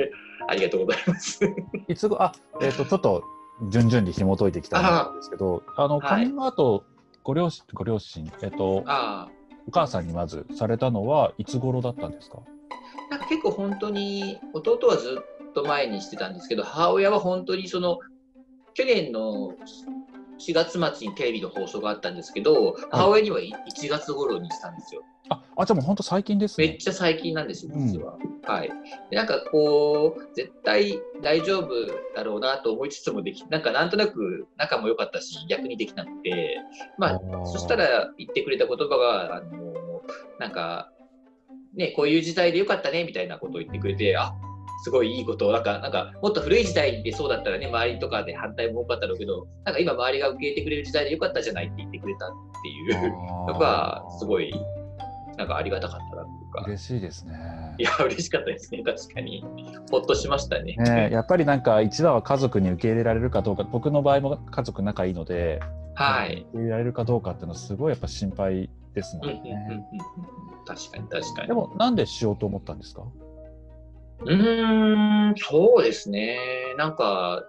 [0.48, 1.40] ありがとうございます。
[1.88, 3.24] いつごあえっ、ー、とちょっと
[3.70, 6.84] 順々に紐解いてきたんですけどあのカミングアウト
[7.24, 8.84] ご両親ご両親えっ、ー、と
[9.66, 12.38] お母さんにまずされたのはいつ頃だったんですか？
[13.10, 15.18] なんか結構本当に弟はず
[15.50, 17.98] っと前にしてたんですけど母親は本当にその
[18.74, 19.54] 去年の
[20.38, 23.52] 4月末にテレビの放送があったんですけど、母親には1
[23.88, 25.02] 月頃にしたんですよ。
[25.30, 26.66] あ、あじゃあもう本当最近ですね。
[26.66, 28.18] めっちゃ最近なんですよ、実は。
[28.22, 28.70] うん、はい。
[29.10, 31.68] で、なんかこう、絶対大丈夫
[32.14, 36.58] だろうなと思いつつもでき、なんかなんとなく仲も良かったし、逆にできなくて、
[36.98, 39.74] まあ、そしたら言ってくれた言葉が、あの、
[40.38, 40.90] なんか、
[41.74, 44.32] ね、こういう時代でよかったねみたいなことを言ってくれて、あ
[44.84, 52.28] すごいいいことを、なんか、なんかもっと古い時代でそうだったらね、周りとかで反対も多かったろうけど、なんか今周りが受け入れてくれる時代でよかったじゃないって言ってくれたっ
[52.62, 53.10] ていう
[53.46, 54.52] のが、すごい、
[55.38, 56.64] なんかありがたかったなというか。
[56.66, 57.74] 嬉しいですね。
[57.78, 59.42] いや、嬉しかったですね、確かに。
[59.90, 60.76] ほっとしましたね。
[60.76, 65.60] ねやっぱりなんか一話は家族に受け入れられるかどうか、僕の場合も家族仲いいので、
[65.94, 66.42] はい。
[66.42, 69.86] 受け入れられるかどうかっていうのはすごいやっぱ心配ですもんね。
[70.66, 71.48] 確かに確かに。
[71.48, 73.02] でもなんでしようと思ったんですか？
[74.26, 76.38] うーん、そうですね。
[76.76, 77.42] なんか、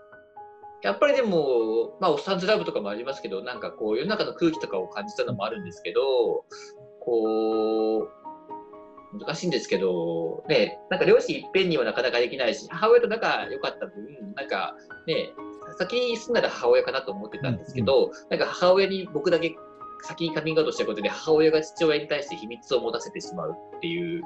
[0.83, 6.45] やっぱりでも、まあ、おっさんずラブとかもありますけど、なんかこう、世の中の空気とかを感じたのもあるんですけど、
[6.99, 14.75] こう、難しいんですけど、ね、なんか両親いっぺんにはなかなかできないし、母親と仲良かった分、なんか
[15.07, 15.33] ね、
[15.77, 19.55] 先に住んだら母親かなと思ってたんですけど、うん、なんか母親に僕だけ
[20.05, 24.23] 先にカミングアウトしたことで母親が父親に対して秘密を持たせてしまうっていう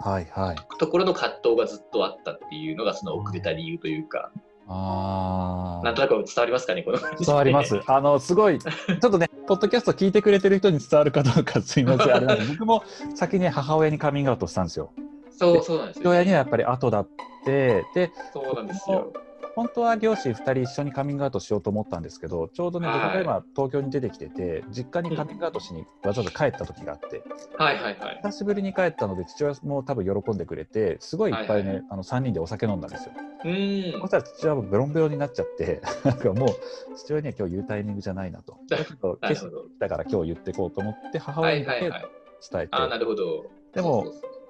[0.77, 4.31] ところの葛藤がずっとあったっていうのがその遅れた理由というか。
[4.71, 7.81] あなんとなく伝わりますかね、この伝わります。
[7.89, 12.83] あの、すごい、ちょっとね、ポッドキャスト聞いてくれてる人に伝わるかどうかすみません、 あれなんで、僕も
[13.15, 14.91] 先に母親にカミングアウトしたんですよ。
[15.31, 16.05] そう、そうなんですよ、ね。
[16.05, 17.07] 父親にはやっぱり後だっ
[17.45, 19.11] て、で、そうなんですよ。
[19.59, 27.21] 本当は両親2人一緒にカミングアウトしようと思ったんですけどちょうどね、僕が今東京に出てきてて実家にカミングアウトしにわざわざ帰った時があって、
[27.57, 33.11] はいはいはい、久しぶりに帰ったので父親も多分喜んでくれてすごいいっぱいね、はいはい、あの3人でお酒飲んだんですよ。
[33.43, 33.99] うん。
[33.99, 36.49] そしたら父親もベロンベロンになっちゃって なんかもう
[36.95, 38.57] 父親には今日言うタイミングじゃないなと。
[38.69, 42.01] だから今日言っていこうと思って母親に伝えて、はいはい。
[42.53, 43.45] はい、あなるほど。
[43.73, 44.05] でも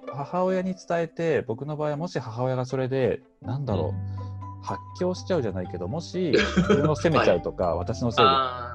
[0.06, 4.19] 母親に伝えて僕の場合はもし母親がそれでなんだろう、
[4.62, 8.24] 発狂しちゃうじゃないけどもし自分を責めちゃうとか、私のせい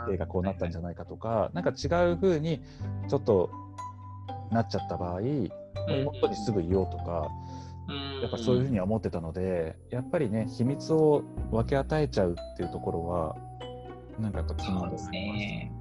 [0.07, 2.61] で映がこうなったんじゃないかとか、なんか違うふうに
[3.07, 3.49] ちょっと
[4.51, 7.29] なっちゃった場合、妹にすぐ言おうとか、
[8.21, 13.35] やっぱそういうふうには思ってたので、やっぱりね、秘密を分け与えちゃうっていうところは、
[14.19, 15.71] なんかやっぱ気になりますね。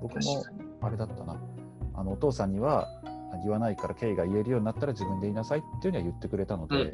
[0.00, 0.44] 僕も
[0.80, 1.36] あれだったな、
[1.94, 2.88] あのお父さんには
[3.42, 6.90] 言わないから経緯が言えるようになったら自分で言いなさいっていうには言ってくれたので、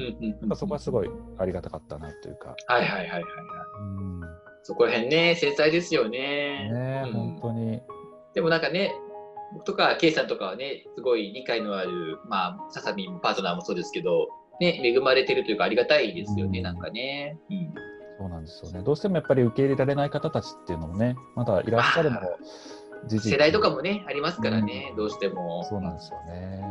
[0.55, 2.55] そこはすごいありがたかったなというか。
[2.67, 3.23] はいはいはいはい、はい。
[3.81, 4.21] うん
[4.67, 6.69] そこら辺ね、繊細ですよね。
[6.73, 7.81] ね、うん、本当に。
[8.35, 8.97] でもなんかね、
[9.53, 14.27] 僕とか、ケイさんとかはね、すごい理解のある、まあ、ささみんパートナーもそうですけど、
[14.61, 17.39] ね、恵まれてるというか、ありがたいですよね、うん、なんかね。
[17.49, 17.75] うん、
[18.19, 18.83] そうなんですよね。
[18.83, 22.27] どうしてもやっぱり受け入れられない方たちっていうのもね、まだいらっしゃるのも
[23.09, 25.65] 世代とかもね、ありますからね、うん、どうしても。
[25.65, 26.63] そうなんですよね。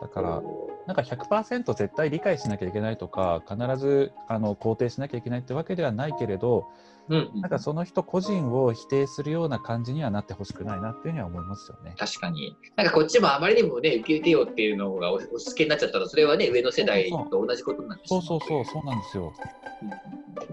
[0.00, 0.42] だから、
[0.86, 6.68] なんか100%絶対理解しなきゃいけないとか、必ずあの肯定しなきゃいけないってわけではないけれど、
[7.08, 11.94] うん、なんかその人個人を否定するような感じにはなってほしくないなっていうふうには思いますよね。
[11.98, 12.54] 確かに。
[12.76, 19.32] なんかこっちもあまりにもね、受け入れてよっていうのが押し付けになっちゃったら、それはね、上の世代と同じことになってしまうそうそうそう、そうなんですよ。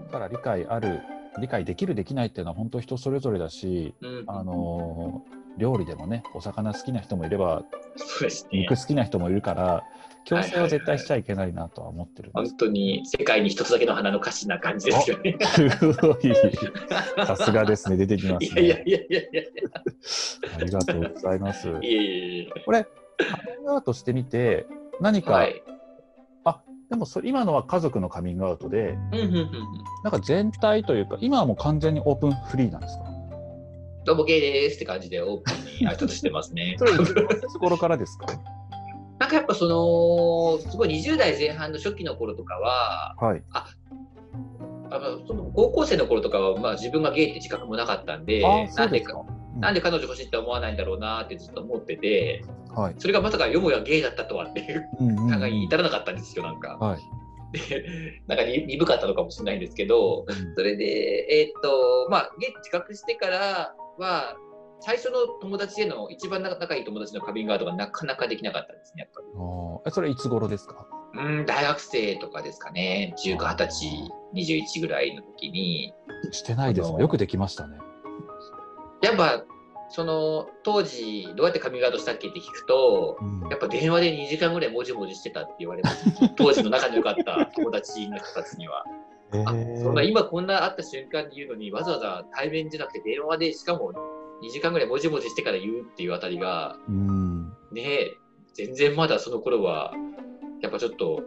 [0.06, 1.00] だから理解ある
[1.38, 5.24] 理解できるできないっていうのは本当人それぞれだし、うん、あの
[5.58, 9.84] 料理でもねお魚好きな人もいれば、ね、肉好きな人もいるから
[10.24, 15.38] 強制は絶対しちゃいけないなとは思ってる、本当に世界に一つだけの花の歌詞な感じですよね。
[15.40, 16.34] すごい。
[17.24, 17.96] さすがですね。
[17.96, 19.42] 出てきます、ね、いやいやいやいや。
[20.56, 21.68] ありがとうございます。
[21.68, 22.88] いやいやこれカ
[23.36, 24.66] ミングアウトしてみて
[25.00, 25.62] 何か、はい
[26.90, 28.96] でもそ今のは家族のカミングアウトで、
[30.04, 33.04] なんか全体というか、今はもう完全にオープンフリーなんですか？
[34.04, 36.76] どうもゲイですって感じでオープンに挨拶してますね。
[36.78, 38.26] それいつ頃からですか？
[39.18, 43.66] なんかやっぱその、すごい20代前半の初期の頃とかは、はい、あ
[44.90, 48.42] あのその高校生の頃とかは、まあ、自分がゲイって自覚もなかったんで、
[48.76, 49.24] なんでか、
[49.60, 56.76] なんで彼女欲しいって思わないんだろうなってずっと思ってて、はい、それがまさかよもやゲイだったとはっていう考えに至らなかったんですよ、なんか。
[56.78, 57.00] はい。
[57.52, 60.84] でなんか鈍かったのかもしれないんですけど、それで、
[61.30, 64.36] えー、っと、まあ、ゲイ自覚してからは、
[64.80, 69.22] 最初の友達への一番仲いい友達のカビングアウトがなかなかできなかったんですね、やっぱ
[69.86, 69.92] り。
[69.92, 70.86] それいつ頃ですか？
[71.14, 75.94] うん、大学生とかですかね、19、20歳、21ぐらいの時に。
[76.32, 77.78] してないですよくできましたね。
[79.06, 79.44] やっぱ
[79.88, 86.04] その当時どうやってカミングアウトしたっけって聞くと、うん、やっぱ電話で2時間ぐらいもじもじしてたって言われます
[86.36, 88.84] 当時の仲の良かった友達の人たちには。
[89.32, 93.92] えー、あそんな今こんな会った瞬間に言うのにわざわざ対面じゃなくて電話でしかも
[94.42, 98.12] 2時間ぐらいもじもじしてから言うっていうあたりが、うん、ね
[98.54, 99.92] 全然まだその頃は
[100.62, 101.22] やっぱちょっと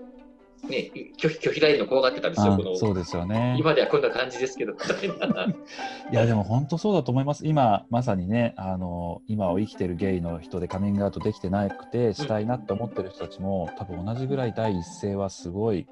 [0.67, 3.56] ね、拒否拒否られるの怖がってたんですよ、このそうですよね。
[3.58, 4.74] 今ではこんな感じですけど、
[6.12, 15.88] いや、でも本当そうだと思います、今まさにね、あの今を生きてるゲイの人でカミングアウトできてなくて、したいなって思ってる人たちも、多分同じぐらい第一声はすごい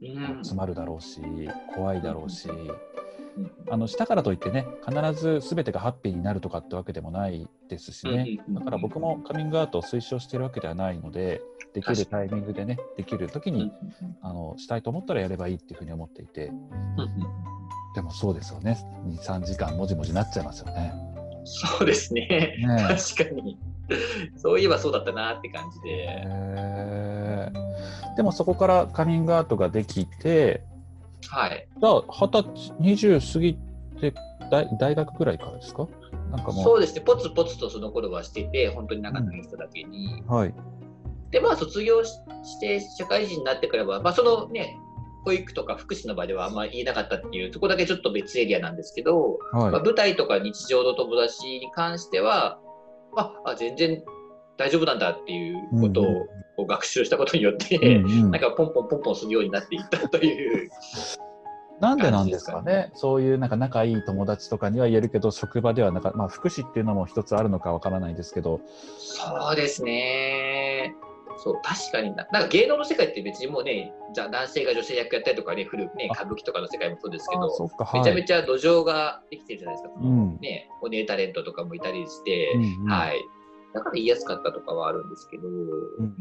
[0.00, 1.20] 詰まるだろうし、
[1.74, 2.48] 怖いだろうし。
[3.70, 8.38] あのしたからといってね必ず全てがハッピーになるとかってわけでもないですしね。
[8.48, 11.42] だから僕もカミングアウトを推奨してるわけではないので
[11.74, 13.72] できるタイミングでね、できる時に、
[14.22, 16.50] あのしたいと思ったらやればいいっていうふうに思っていて、
[17.94, 20.92] でもそうですよね、2、3時間もじもじなっちゃいますよね。
[21.44, 23.58] そうですね、ね確かに。
[24.36, 26.26] そういえばそうだったなって感じで。
[28.16, 30.62] でもそこからカミングアウトができて、
[31.26, 31.68] はい。
[31.80, 32.72] じゃあ、二十歳、
[33.18, 33.54] 20過ぎ
[34.00, 34.14] て
[34.50, 35.86] 大大学ぐらいからですか？
[36.30, 40.22] なんかもうそうですね、ぽつぽつとその頃はしてて、本当に仲のいい人だけに。
[40.28, 40.54] うん、はい。
[41.30, 42.14] で、まあ、卒業し
[42.60, 44.76] て社会人になってからは、まあ、そのね、
[45.24, 52.58] 保育とか福祉の場ではあんまり言えなかったっていう、そこだけちょっと別エリアなんですけど、はい、まあ、舞台とか日常の友達に関しては、
[53.16, 54.02] ああ全然
[54.58, 56.02] 大丈夫なんだっていうこと
[56.56, 60.70] を学習したことによって、うんうん、 なんかポンポンポンポンするようになっていったという。
[61.80, 68.60] なんでなんですかね、そういうなんか仲いい友達とかには言えるけど、職場ではなんか、まあ、福祉っていうのも一つあるのかわからないですけど。
[68.98, 70.92] そうですね。
[71.36, 72.26] そう、確かにな。
[72.32, 79.94] なんか芸能の世界って別にもうね、じゃあ男性が女性役やったりとかね、古くね、歌舞伎とかの世界もそうですけど、はい、めちゃめちゃ土壌ができてるじゃないですか。
[80.00, 83.24] うん、ね、お姉タレントとかもいたりして、うんうん、はい。
[83.78, 85.50] だから言いやすかったとかはあるんですけど、う
[86.02, 86.14] ん、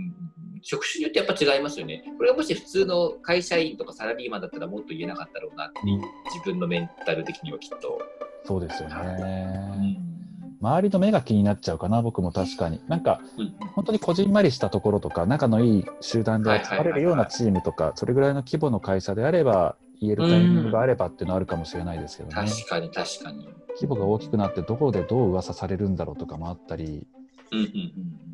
[0.62, 2.04] 職種によってやっぱ違いますよね。
[2.18, 6.02] これがもし普通の会社員とかサラリーマンだったらもっと言えなかったろうなっていう、
[6.34, 8.00] 自分のメンタル的にはきっと。
[8.46, 10.00] そうですよね。
[10.60, 12.82] 周りの目が気になっちゃうかな、僕も確かに。
[12.88, 13.22] なんか、
[13.76, 22.36] 本当にこじんまりしたところとか、仲のいい集団で集まれるようなチームとか、それぐらいの規模の会社であれば、言えるタイミングがあればっていうのはあるかもしれないですけどね。
[22.36, 23.48] 確かに確かに。
[23.76, 27.08] 規模が大きくなってどこでどう噂されるんだろうとかもあったり。
[27.52, 28.28] うんうんうん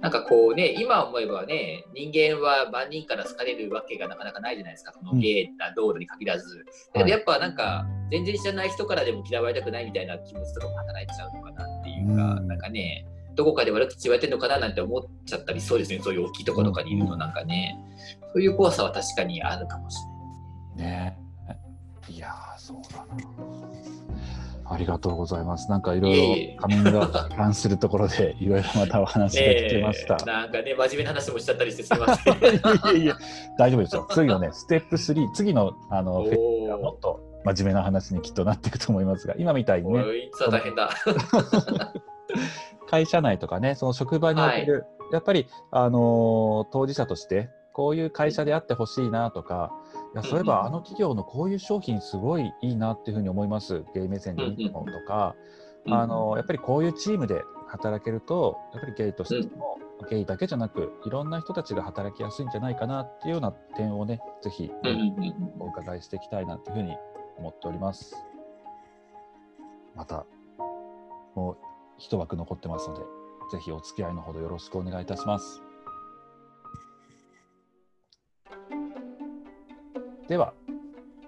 [0.00, 6.64] なんかこうね、今思えばね、人間は万人から好かれるわけがなかなかないじゃないですか、このゲーな道路に限らず。
[6.94, 17.76] だけどやっぱなんか、全然知らない人からでも嫌われたくないみたいな気持ちとかも働いちゃうのかなっていうか、うん、なんかね、どこかで悪口言われてるのかななんて思っちゃったりそうですね、そういう大きいところとかにいるのなんかね、
[18.32, 19.96] そういう怖さは確かにあるかもし
[20.76, 21.18] れないね。
[22.08, 23.47] いやそうだな。
[24.70, 25.70] ありがとうございます。
[25.70, 30.16] なんかいろいろ仮面が関するところで いろいろまたお話が聞けました。
[30.26, 32.34] なんかね、真面目な話もしちゃったりしてすみません。
[32.36, 33.16] いやいや
[33.58, 34.06] 大丈夫ですよ。
[34.10, 40.04] 次のね、ステップ3、次のあのフェスがもっと真面目な話にきっとなっていくと思いますが、今みたいにね。
[40.50, 40.90] 大変だ。
[42.86, 49.87] 会社内とかね、その職場における、はい、やっぱり、あのー、当事者として、こういう会社であってほしいなとか、い
[50.18, 55.34] やそういえばあの企業のこういう商品すごいいいなっていうふうに思います、ゲイ目線でいいのとか、
[55.88, 59.78] あのやっぱりこういうチームで働けると、やっぱりゲイとしても、
[60.10, 64.70] ゲイだけじゃなく、いろんな人たちが働きやすいんじゃないかなっていうような点をね、ぜひ
[65.58, 66.96] お伺いしていきたいなというふうに
[67.36, 68.16] 思っております。
[69.94, 70.24] また、
[71.34, 71.56] もう
[71.98, 73.00] 一枠残ってますので、
[73.52, 75.62] ぜひお付き合いのほどよろしくお願いいたします。
[80.28, 80.52] では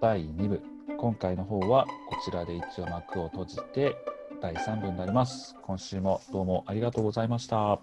[0.03, 0.61] 第2部。
[0.99, 3.97] 今回の方はこちらで一応幕を閉じて
[4.43, 5.57] 第3部になります。
[5.63, 7.81] 今週もどうもありがとうございました。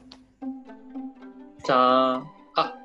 [1.65, 2.23] じゃあ
[2.55, 2.75] あ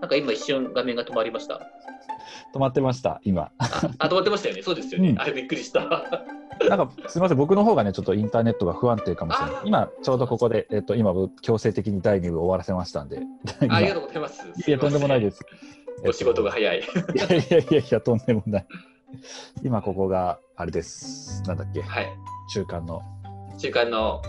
[0.00, 1.60] なんか今一瞬画面が止まりました。
[2.54, 3.50] 止まってました今。
[3.58, 4.62] あ止まってましたよね。
[4.62, 5.84] そうですよね、うん、あれびっくりした。
[6.70, 9.60] なんかすみません、僕の方がね、ちょっとインターネットが不安定かもしれない。
[9.64, 13.20] 今、ちょうどここで、えっと、今、強制的に第2部終わらせましたんで。
[13.68, 14.44] ありがとうございます。
[14.66, 15.44] いや、とんでもないです。
[16.06, 16.78] お仕事が早い。
[16.78, 16.82] い
[17.18, 18.66] やいやいやいや、とんでもない。
[19.64, 21.42] 今ここがあれです。
[21.46, 21.82] なんだっけ？
[21.82, 22.08] はい。
[22.52, 23.02] 中間の。
[23.58, 24.22] 中間の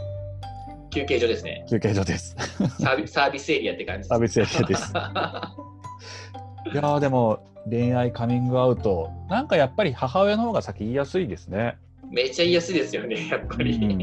[0.89, 1.65] 休憩所ですね。
[1.70, 2.36] 休憩所です。
[2.80, 4.93] サービサービスエリアって感じサービスエリアです。
[6.74, 7.39] いやでも
[7.70, 11.78] 恋愛カミングアウトなんかやっぱり母親の方が先言いやすいですね。
[12.11, 13.76] めっちゃ言いやすいですよねやっぱり。
[13.76, 14.01] うん、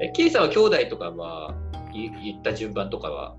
[0.00, 1.54] え、ケイさんは兄弟とかは
[1.92, 3.34] 言った順番とかは？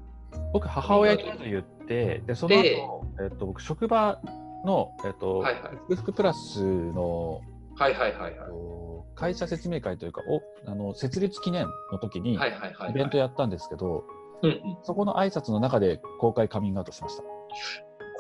[0.53, 4.19] 僕母親に言ってでその後、えっと僕職場
[4.65, 7.41] のえっと、はいはい、福プラスの
[7.75, 8.49] はいはいはいはい、
[9.15, 14.03] 会社説明会というかおあの設立記念の時にイベントやったんですけど、
[14.83, 17.23] そこの挨拶の中で公開カミングアウトしました。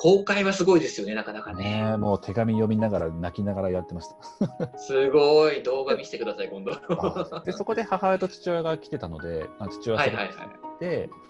[0.01, 1.83] 公開はすごいですよね、なかなかね。
[1.91, 4.07] ねもう手紙読みながら泣きながらやってまし
[4.39, 4.71] た。
[4.79, 6.71] すごい、動画見せてください、今度。
[7.43, 11.28] でそこで母親と父親が来てたので、父親が来て、はいはいはい、お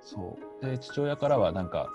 [0.00, 1.88] そうで父親からはなんか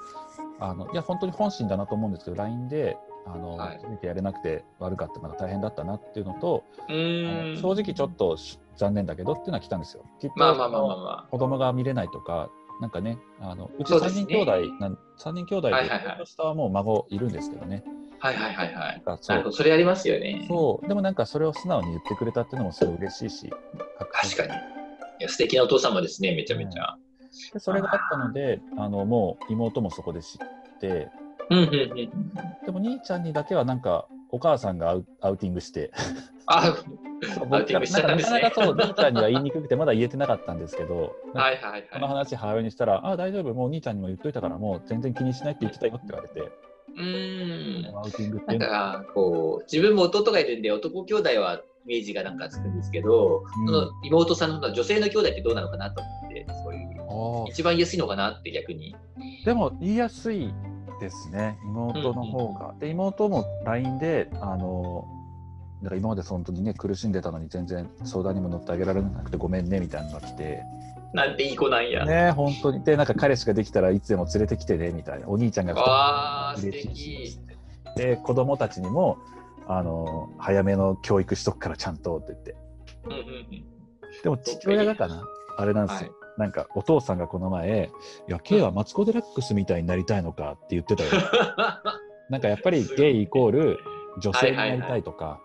[0.59, 8.37] あのいや本当に本心だなと思うんですけど LINE であの、はい、てやれなくて悪かったのが大変だったなっていうのと正直ちょっと
[8.75, 10.05] 残念だけどっていうのは来たんですよ。
[10.19, 10.93] きっと、まあまあまあま
[11.25, 17.83] あ、子供が見れないとかなんかねあのうち3人兄弟、ね、なん3人兄弟で、はいはいはい、下はもう孫いるんですけどね。
[18.19, 19.01] はいはいはいはい。
[19.05, 20.45] なるほど、それありますよね。
[20.47, 23.49] そう、でもなんかそれを素直に言ってくれたっていうのもすごい嬉しいし。
[23.97, 24.53] 確かに。
[25.21, 26.97] いや素敵なお父様ですね、めちゃめちゃ。
[27.53, 31.09] でそれがあったのであのもう妹もそこで知って、
[32.65, 35.91] でも兄ちゃんにだけはなんかお母さんがアウアウティングして。
[36.47, 36.75] あ
[37.39, 46.51] 僕がなかなかそう、兄ちゃんには言いにくくて、まだ言えてなかったんですけど、はいはいはい、この話、母親にしたら、あ大丈夫、もう兄ちゃんにも言っといたから、もう全然気にしないって言ってたよって言われて。
[46.97, 47.95] うん。
[47.95, 56.80] アウティングってなんかこう自分も弟がいるんで男兄弟はイメージがなんかつくんですけど、うん、その妹さんの女性の兄弟ってどうなのかなと思ってそういう
[57.49, 58.95] 一番言いやすいのかなって逆に。
[59.45, 60.53] でも言いやすい
[60.99, 61.57] ですね。
[61.63, 65.05] 妹の方が、うんうん、で妹も LINE であの
[65.81, 70.61] だから今まで本当にね苦しんでたのに全然相談にも乗ってあげられなくてごめんねみたいなのが来て。
[71.13, 72.05] なんていい子なんや。
[72.05, 72.83] ね本当に。
[72.83, 75.27] で、なんか彼氏ができたらいつでも連れてきてね、みたいな。
[75.27, 77.39] お兄ちゃんがあ嬉しい
[77.97, 79.17] で、子供たちにも、
[79.67, 82.55] あの、早めの教育しとくからちゃんとって言って。
[83.03, 83.63] うんうんうん、
[84.23, 85.21] でも父親だかな。
[85.57, 86.11] あれなんですよ。
[86.11, 87.91] はいなんかお父さんがこの前
[88.27, 91.09] 「いや K はマツコ・デラックスみたいになりたいのか」って言ってたよ。
[92.29, 93.79] なんかやっぱりゲイイコール
[94.19, 95.39] 女性になりたいとか、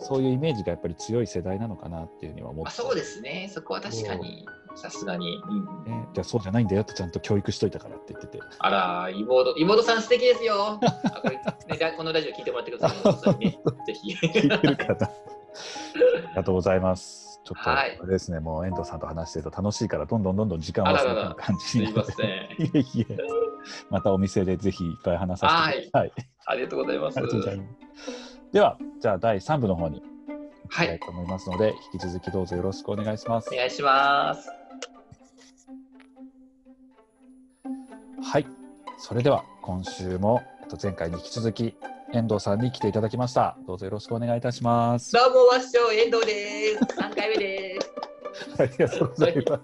[0.00, 2.72] そういうイメージがやっぱり強い世代なのかなっていうには思って。
[2.72, 3.48] そうですね。
[3.50, 4.44] そこは確かに。
[4.76, 8.40] さすがに、うんね、じゃあそうじゃないんだよってちゃんと教育しといたからって言ってて。
[8.58, 10.80] あら妹妹さん素敵ですよ。
[11.22, 14.14] これ、ね、 このラジオ聞いてもらってください、ね、ぜひ。
[14.14, 15.10] 聞いてるかな。
[16.34, 17.23] りがとうございます。
[17.44, 22.48] ちょっと、あれですね、もう遠藤さんと話してると楽しいから、どんどんどんどん時間を忘れる感じになって。
[22.62, 23.18] いえいえ。
[23.90, 26.12] またお店でぜひいっぱい話させてください。
[26.46, 27.20] ありがとうございます。
[28.52, 30.02] では、じゃあ第3部の方に
[30.70, 33.50] はい、と思いますので、引き続きどうぞよろしくお願いします。
[33.52, 34.50] お願いします。
[38.22, 38.46] はい、
[38.98, 40.42] それでは今週も
[40.82, 41.76] 前回に引き続き
[42.14, 43.58] 遠藤さんに来ていただきました。
[43.66, 45.12] どうぞよろしくお願いいたします。
[45.12, 46.96] どうもわっしょ遠藤です。
[46.96, 47.92] 三回目です。
[48.62, 49.60] ありがとうございま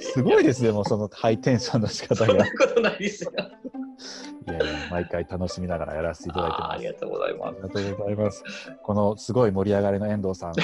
[0.00, 0.12] す。
[0.12, 2.26] すごいですね、もうそのハイテンションの仕方が。
[2.26, 3.32] そんなことないですよ。
[3.36, 6.72] いやいや、毎回楽しみながらやらせていただいてます。
[6.72, 7.48] ありがとうございます。
[7.48, 8.44] ありがとうございます。
[8.82, 10.54] このすごい盛り上がりの遠藤さん、あ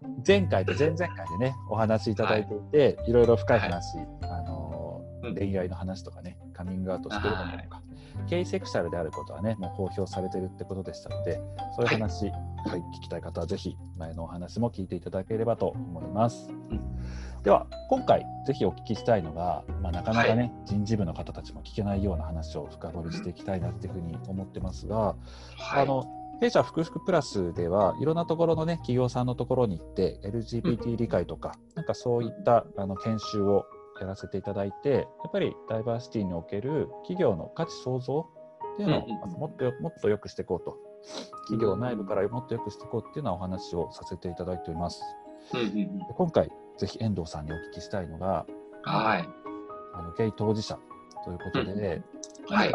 [0.26, 5.04] 前回と前々回でね、お話しいただいていて、はい、いろいろ深い話、はい、あの
[5.36, 7.81] 恋愛の話とかね、カミングアウトしてるのとか、
[8.28, 11.40] ケイセクシャルであることはね、もう公表されてるってことでしたので、
[11.76, 16.48] そういう話、はい、はい、聞きたい方はぜひ前のお話も聞いていただければと思います。
[16.70, 16.80] うん。
[17.42, 26.06] では今回ぜひお聞きしたいのが、まあ、なかなかね、はい、人事部の方たちも聞けないような話を深掘りしていきたいなっていうふうに思ってますが、はい、あの
[26.40, 33.66] 弊社福福プラスではいろんなところのね企業さんのところに行って LGBT 理解とか、うん、なんかそういったあの研修を
[34.02, 38.28] やらせていただいてやっぱりダイバーシティにおける企業の価値創造
[38.74, 40.76] っていうのをもっともっと良くしていこうと。
[41.48, 45.02] 企業内部からもっと良くしていこうっていうようなお話をさせていただいております。
[46.16, 48.46] 今回ぜひ遠藤さんにお聞きしたいのが、
[48.84, 49.28] はい、
[49.94, 50.78] あのゲイ当事者
[51.24, 52.02] ということで、
[52.48, 52.72] うん、はい、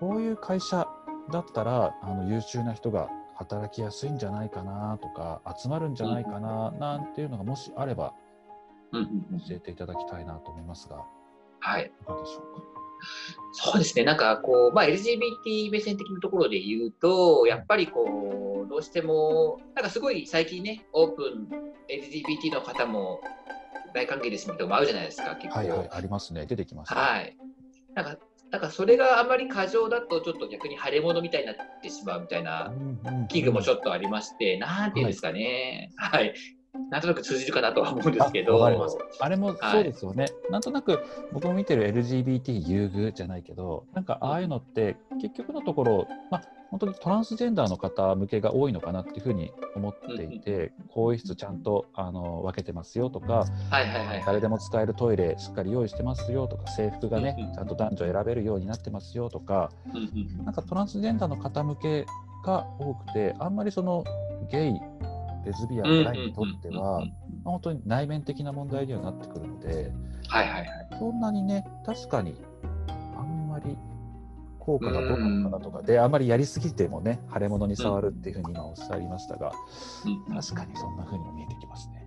[0.00, 0.86] こういう会社
[1.32, 8.14] だったらあの優秀な人が働きやすいんじゃないかなとか集まるんじゃないかな、なんていうのがもしあれば、
[8.94, 11.04] 教えていただきたいなと思いますが、
[11.60, 12.62] はい、いかがでしょうか？
[13.52, 21.48] そうですね、なんかこう、まあ、LGBT 目線的なところで言うと、やっぱりこう、どうしても、なんかすごい最近ね、オープン、
[21.88, 23.20] LGBT の方も
[23.92, 25.58] 大歓迎ですみたいなのもあるじゃないですか、結構。
[25.58, 27.36] はいはい、ありますね、出てきます、ね、はい。
[27.94, 28.16] なんか
[28.50, 32.72] なんかそれがあまり過剰だとちょっと逆に腫れ物みたいになってしまうみたいな
[33.28, 36.32] 危惧もちょっとありまして、なんていうんですかね、はい、
[36.90, 38.64] なんとなく通じるかなとは思うんですけど。
[38.64, 38.70] あ
[39.28, 41.00] れもそうですよね、はい、なんとなく
[41.32, 53.46] 僕も見てる LGBT 優遇じゃないけど、なんかああいうのって結局のところ、まあ、本当にトランスジェンダーの方向けが多いのかなっていうふうに思っていて、更衣室ちゃんとあの分けてますよとか、
[54.26, 59.70] 誰でも使えるトイレしっかり用意してますよとか、制服がね、ちゃんと男女選べるようになってますよとか、
[60.44, 62.06] なんかトランスジェンダーの方向け
[62.44, 64.04] が多くて、あんまりその
[64.50, 64.80] ゲイ
[65.44, 67.04] レズビアン、ライにとっては、
[67.44, 69.92] 本当に内面的な問題にはなってくるので、
[70.28, 70.68] はいはいはい、
[70.98, 72.34] そんなにね、確かに
[73.16, 73.76] あんまり
[74.58, 79.52] 効果がどうなのかなとか、で、あんまりやりすぎてもね、腫れ物に触るっていうふうに今おっしゃいましたが、
[80.34, 82.06] 確かにそんなふうにも見えてきますね。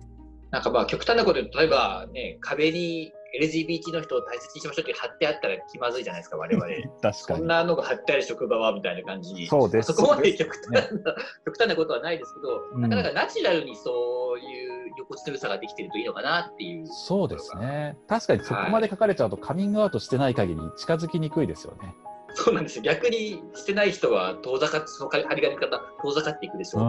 [0.50, 6.66] なんかまあ極端なこと言うと、例えばね、壁に LGBT の人を大切にしましょうって貼ってあったら気まずいじゃないですか、 我々。
[6.66, 7.12] 確かに。
[7.20, 9.46] そんなのが貼ってある職場はみたいな感じに。
[9.46, 9.92] そうです。
[9.92, 10.88] そこまで極端な、ね、
[11.44, 16.86] 極端なことはないですけど、うん、なかなかナチュラルにそういう横強さができてるといいのかなっていう。
[16.86, 17.96] そうですね。
[18.08, 21.94] 確かにそこまで書かれちゃうと、カミングアウトしてない限り近づきにくいですよね。
[22.34, 22.82] そうなんですよ。
[22.82, 26.82] 逆にしてない人は遠ざかって、その張り紙方、遠ざかっていくでしょう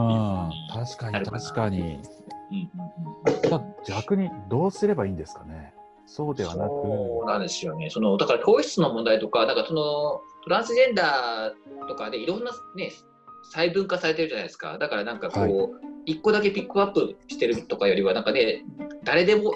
[0.74, 2.00] 確かに、確かに。
[2.52, 2.70] うん、
[3.88, 5.74] 逆にどうすればいいんですかね。
[6.10, 6.70] そうではなく。
[6.70, 7.90] そうなんですよね。
[7.92, 12.92] そのだから、教室の問題とか、なんかそのトランスジェンダーとかでいろんなね、
[13.44, 14.78] 細分化されてるじゃないですか。
[14.80, 15.48] だからなんかこう、は
[16.08, 18.66] い、一個だけピックアップしてるとかよりは、なんかね、
[19.04, 19.54] 誰でも、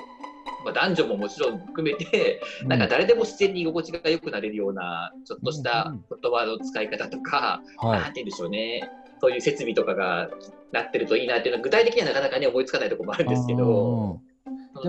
[0.63, 5.91] まあ、男女ももちろん含めて、うん、なんか誰でも自然に居心地が良くなれるような、ちょっとした
[6.21, 8.87] 言葉の使い方とか、うんうん、なんて言うんでしょうね。
[9.19, 10.29] そういう設備とかが
[10.73, 14.19] なってるといいなっていうのは具体的にはなかなかね思いつかないところもあるんですけど。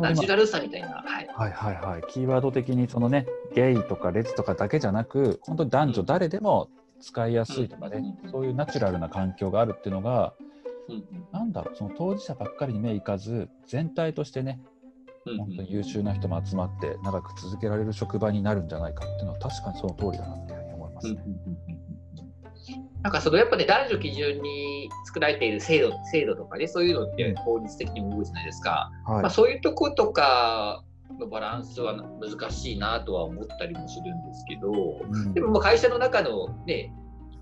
[0.00, 2.02] ナチュラルさみたいな、はい、はいはいはい。
[2.08, 6.68] キーワード的にそのねゲイとかレズとかだけじゃなく本当に男女誰でも
[7.00, 10.34] 使いやすいとかね、うん、そういうナチュラルな環境があるっていうのが、
[10.88, 14.60] うん、なんだろうその当事者ばっかりに目いかず全体としてね
[15.24, 21.24] 本当に優秀な人も集まって長く続けられる職場になるんじゃないかっていうのは確かにその通りだなっていうふうに思いますね。
[23.04, 30.82] なんかそのやっぱね男女基準に作られている制度制度とかねそういうのって法律的にも動くじゃないですか、はい、まあ、そういうとことか
[31.20, 36.94] のバランスは難しいなとは思ったりもするんですけど、うん、でもま会社の中のね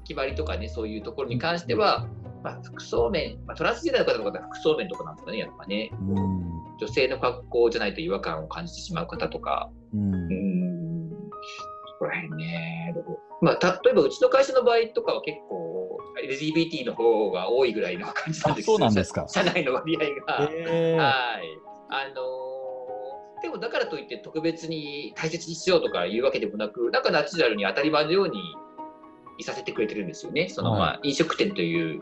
[0.02, 2.08] 決まりとかねそういうところに関しては、
[2.42, 11.10] まあ、服装面、まあ、トランスジェンダーの方は服装面とかなんですかねやっぱね、うん、女性の格好じゃないと違和感を感じてしまう方とか、うん、うん。
[11.10, 12.92] そこら辺ね
[13.42, 19.26] まあ、例えばうちの会社の場合とかは結構、あ LGBT の方が多いぐらいの感じなんですそうなんですか。
[19.28, 20.48] 社内の割合が。
[20.52, 21.10] えー、は
[21.42, 21.58] い。
[21.90, 28.40] あのー、でもだからといって特別に大切にしようとかいうわけでもなく、なんかナチュラルに当たり前のように
[29.38, 30.48] いさせてくれてるんですよね。
[30.48, 32.00] その、まあ、飲食店という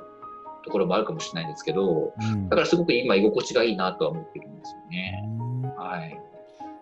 [0.62, 5.24] ところもあるかもしれないんですけど、うん、だからすごく今居心地がいいなとは思ってるんですよね。
[5.78, 6.20] はい。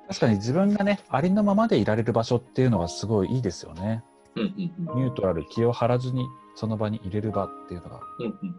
[0.08, 4.02] 確かに自分がね、ありのままでいられる場所っていうのがすごいいいですよね。
[4.38, 8.00] ニュートラル、気を張らずにその場に入れる場っていうのが。
[8.18, 8.56] うんうんうん、だ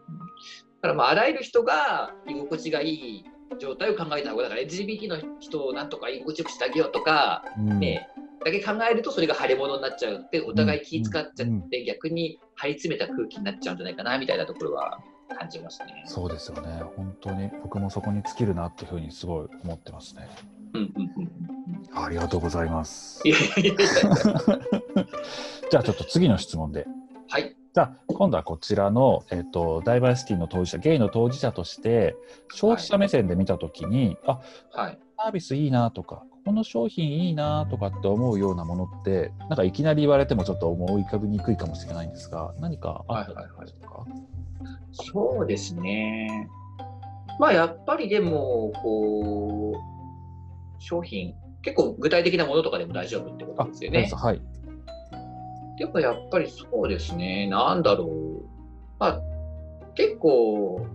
[0.82, 3.25] からまあ、あらゆる人が居心地がいい
[3.59, 8.07] 状態を考えた方が、だから LGBT の人をなんとか居心地よくしてあげようとか、うん、ね、
[8.43, 14.99] だけ考えるとそれが腫れ物になっちゃうってお互い気使っちゃって逆に張り詰めた空気になっちゃうんじゃないかなみたいなところは
[15.38, 16.03] 感じますね。
[16.05, 16.82] そうですよね。
[16.95, 20.27] 本当に僕もそこに尽きるなっていうふうにすごい思ってますね。
[21.93, 23.22] ありがとうございます。
[23.24, 26.86] じゃあちょっと次の質問で。
[27.30, 27.55] はい。
[27.74, 32.15] じゃあ今度はこちらの、えーと、ダイバーシティの当事者ゲイの当事者として
[32.51, 34.38] 消費者目線で見たときに、はい、
[34.74, 43.74] あ、はい、サービスいいなとかこの商品いいなとかって思うようなものってなんかいきなり言われてもちょっと思い浮かびにくいかもしれないんですが何かあったりですか、はいは
[44.07, 44.20] いはい、
[44.93, 46.49] そうですね。
[47.39, 49.78] まあやっぱりでもこう
[50.80, 54.09] 商品結構具体的なものとかでも大丈夫ってことですよね。
[54.13, 54.41] はい。
[55.77, 58.45] でもやっぱりそうですね、なんだろう。
[58.99, 59.21] まあ、
[59.95, 60.86] 結構、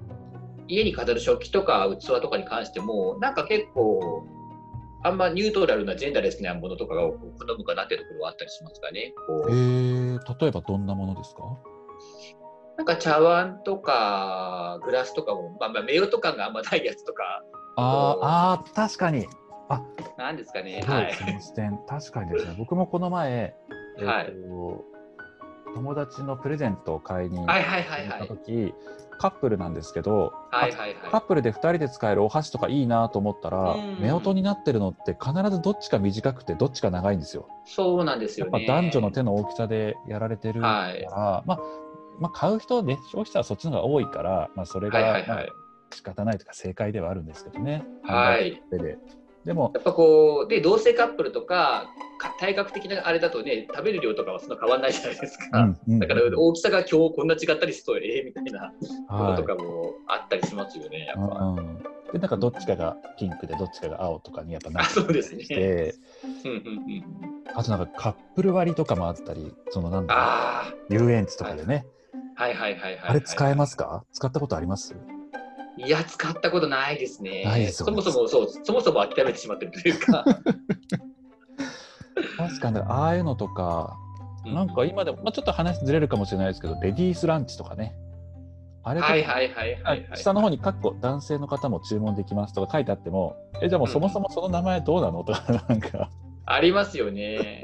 [0.68, 4.26] 家に飾る食器とか器とかに関しても、なんか結構、
[5.03, 7.18] あんまニュートラルなジェンダーレスなものとかが好
[7.59, 9.12] むかなっていうところはあったりしますかね。
[9.26, 11.43] こうえー、例えばどんなものですか？
[12.78, 17.43] なんか茶碗とかグラスとかも、まあ、まあ、名誉とかがあんまないやつとか。
[17.76, 19.26] ああ、確かに。
[19.69, 19.83] あ
[20.19, 20.83] なんですかね。
[20.87, 21.12] はい。
[21.41, 22.55] 視点、確かにですね。
[22.59, 23.55] 僕もこの前、
[23.99, 24.33] えー、はい、
[25.75, 27.49] 友達のプレゼントを買いに行っ
[28.19, 28.75] た時、
[29.19, 37.49] カップルなんですけど、はいはいはい、カップルで2人で使えるお箸とかいいなと思ったら、夫婦になってるのって必ずどっちか短くてどっちか長いんですよ。
[37.65, 41.09] そうなんですよ、ね、やっぱ男女の手の大きさでやられてるから、はい、
[41.47, 41.61] まあ、
[42.21, 45.49] まあ、買う人ね消費者はそっちの方が多いから、まあ、それが、はいはい、
[45.93, 47.85] 仕方ないというか正解ではあるんですけどね。
[48.05, 48.62] はい。
[48.71, 48.99] で
[49.45, 51.91] でもやっぱこうで同性カップルとか
[52.41, 58.73] 体格的なあれだとね食べる量とかはそんな変わらないじゃないですか、うんうん、だから大きさが今日こんな違ったりするとええー、みたいな
[59.09, 61.45] こととかもあったりしますよね、やっぱ。
[61.45, 61.79] うん、
[62.13, 65.93] でなんかどっちかがピンクでどっちかが青とかにやっぱなってそうですね。
[67.55, 71.85] あとなんかカップル割とかもあったりそのなんだ遊園地とかでね、
[72.35, 74.05] はいはいはいはい、はい、あれ使えますか？
[74.13, 74.97] 使ったことあります？
[75.77, 77.45] いや、使ったことないですね。
[77.45, 80.25] ないですそもそも、そう、そもそも諦めてしまってるというか。
[82.37, 83.97] 確かに、ああいうのとか、
[84.47, 87.95] なんか今でも、まあ、ちょっと話ずれるかもしれないですけど、レディースランチとかね。
[88.87, 96.11] あれはいはいはいはい、下の方に、かっこ男性の方も注文できますとか書いてあっても、え、じゃあもうそもそもその名前どうなのとか、なんか。
[96.47, 97.62] ありますよね。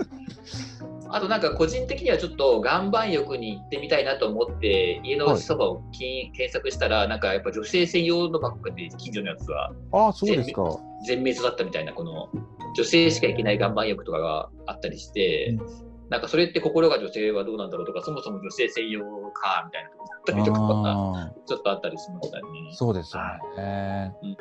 [1.12, 10.62] あとなんか個人的にはちょっと岩盤浴に行ってみたいなと思って家のそばを、検索したらなんかやっぱ女性専用のバッグで近所のやつはあそうですか。
[11.06, 12.28] 全滅だったみたいなこの
[12.76, 19.00] 女性しか行けない岩盤浴とかがあったりして、うんなんかそれって心が女性はどうなんだろうとか、そもそも女性専用
[19.30, 22.42] かみたいなとこだったりとか、ちょっとあったりしましたね。
[22.72, 23.22] そうですよ
[23.56, 24.12] ね。
[24.20, 24.38] うん、だ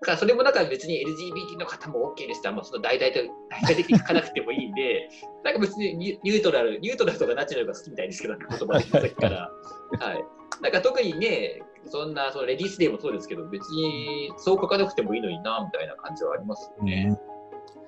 [0.00, 3.18] からそれもなんか別に LGBT の方も OK ですって、あんまその大々と
[3.50, 5.08] 大々的に書かなくてもいいんで、
[5.42, 9.50] なんか別にニュートラル、ニュートラルとかナチュラルが好きみたいですけど、言葉でさっきから。
[9.98, 10.24] はい。
[10.60, 17.18] なんか特にね、そんなそのレディースデーもそうですけど、別にそう書かなくてもいいのにな、みたいな感じはありますよね。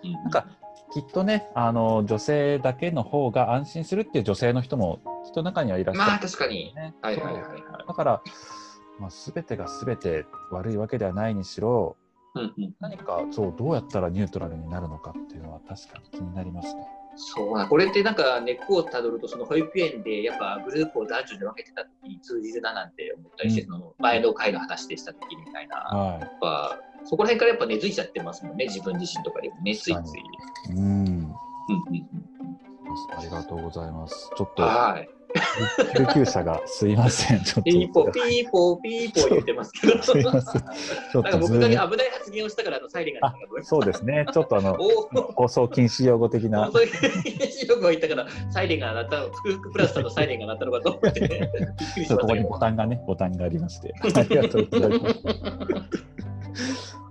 [0.02, 0.46] うん、なんか
[0.94, 6.72] きっとねあの女性だけの方が安心するっていう女性の人もきっと中にはいらっしゃる、ね、まあ確かに、
[7.02, 8.22] はいはいはいはい、だから、
[9.00, 11.96] まあ、全てが全て悪いわけではないにしろ、
[12.36, 16.86] うんうん、何かそうどうやったらニュートラルになるのかっていうのは確かに気になりますね。
[17.16, 30.74] そうなこれってなんか根っこをたどるとその保育園でやっぱグループを男女で分けてた時に通じるななんて思ったりして、うん、その前の回の話でした時みたいな、はい、やっぱそこら辺からやっぱ根付いちゃってますもんね自分自身とかでもねついつい。
[30.74, 31.34] うん。
[33.16, 34.30] ありがとうございます。
[34.36, 35.08] ちょっと、はい、
[35.96, 37.42] 救急車がすいません。
[37.42, 40.02] ちょっとピーポー、ピーポー、ピーポー言ってますけど。
[40.02, 40.62] すいません。
[41.12, 44.26] ちょっと僕だけ危ない発言をしたからあのサイレンがそうですね。
[44.32, 44.76] ちょっとあの
[45.34, 46.66] 放送禁止用語的な。
[46.70, 51.50] 放送禁止用語を言ったからサイレンが鳴った、福福プラスさんのサイレンが鳴ったのかと思って。
[52.08, 53.94] ここにボタンがね、ボタンがありまして。
[54.02, 55.22] ありがとうございます。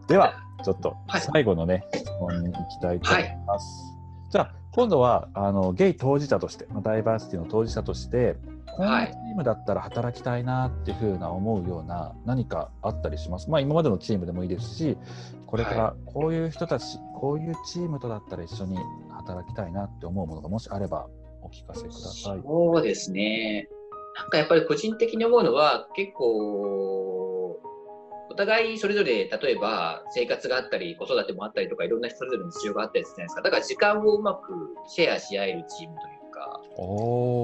[0.07, 3.92] では、ちょっと最後のね、質問に行きたいと思います。
[4.33, 14.97] じゃあ今度はあのゲイ当事者として、まあ、ダイバーシティの当事者としてこのチームだったら働きたいなっていうふうな思うような何かあったりします、まあ、今までのチームでもいいですし
[15.45, 18.79] これからこういう人たち、はい、こういうチームとだったら一緒に
[19.11, 21.05] 働きたいなって思うものがもしあれば
[21.43, 22.41] お聞かせください。
[22.41, 23.67] そうですね。
[24.19, 27.59] なんかやっぱり個人的に思うのは結構
[28.29, 33.41] お互いそれぞれ例えば生活があったり子育てもあったりとかいろんなそれぞれの事情があったりするじゃないですか。
[33.41, 36.61] だから時間をうまくシェアし合えるチームというか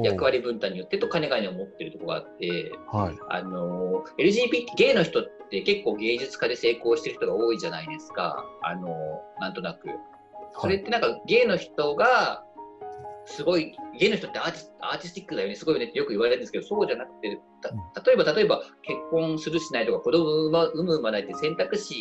[0.03, 8.45] 役割分担によってとかねがね思ってるところがあって、はい、あの LGBT ゲイの人って結構芸術家で成功してる人が多いじゃないですか。
[8.61, 8.89] あの
[9.39, 9.87] なんとなく。
[10.61, 12.43] それってなんかゲイの人が
[13.29, 21.95] すごい、ゲの人ってアーティアーティスティックだよね、すごいよねってよく言われるんですけど、そうじゃなくて、例えば、例えば結婚するしないとか、子供を産む、産まないって選択肢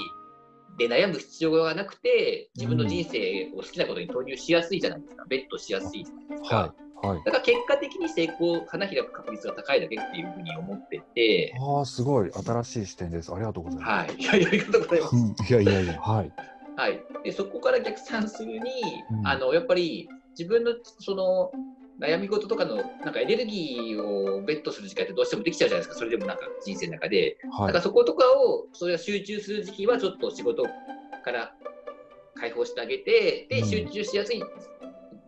[0.78, 6.56] で悩む必要がなくて、自分の人生を好きなことに投入しやすいじゃないですか、ベットしやすいじゃないですか。
[6.56, 11.54] はいはい、だから結果的に成功、花開く確率が高いだけっていうふうに思ってて。
[11.60, 13.32] ああ、すごい新しい視点です。
[13.32, 13.90] ありがとうございます。
[13.90, 15.16] はい、いやいやありがとうございます。
[15.16, 16.32] いやいやいや、はい。
[16.76, 18.70] はい、でそこから逆算するに、
[19.10, 20.08] うん、あのやっぱり
[20.38, 21.50] 自分のその
[22.00, 27.38] 悩み事とかのなんかエネルギーをベットする時間ってどうしてもできちゃうじゃないですか、それでもなんか人生の中で。
[27.50, 30.64] はい、だからそことかをそれが集中する時期はちょっと仕事
[31.24, 31.52] から
[32.36, 34.40] 解放してあげて、で、集中しやすい、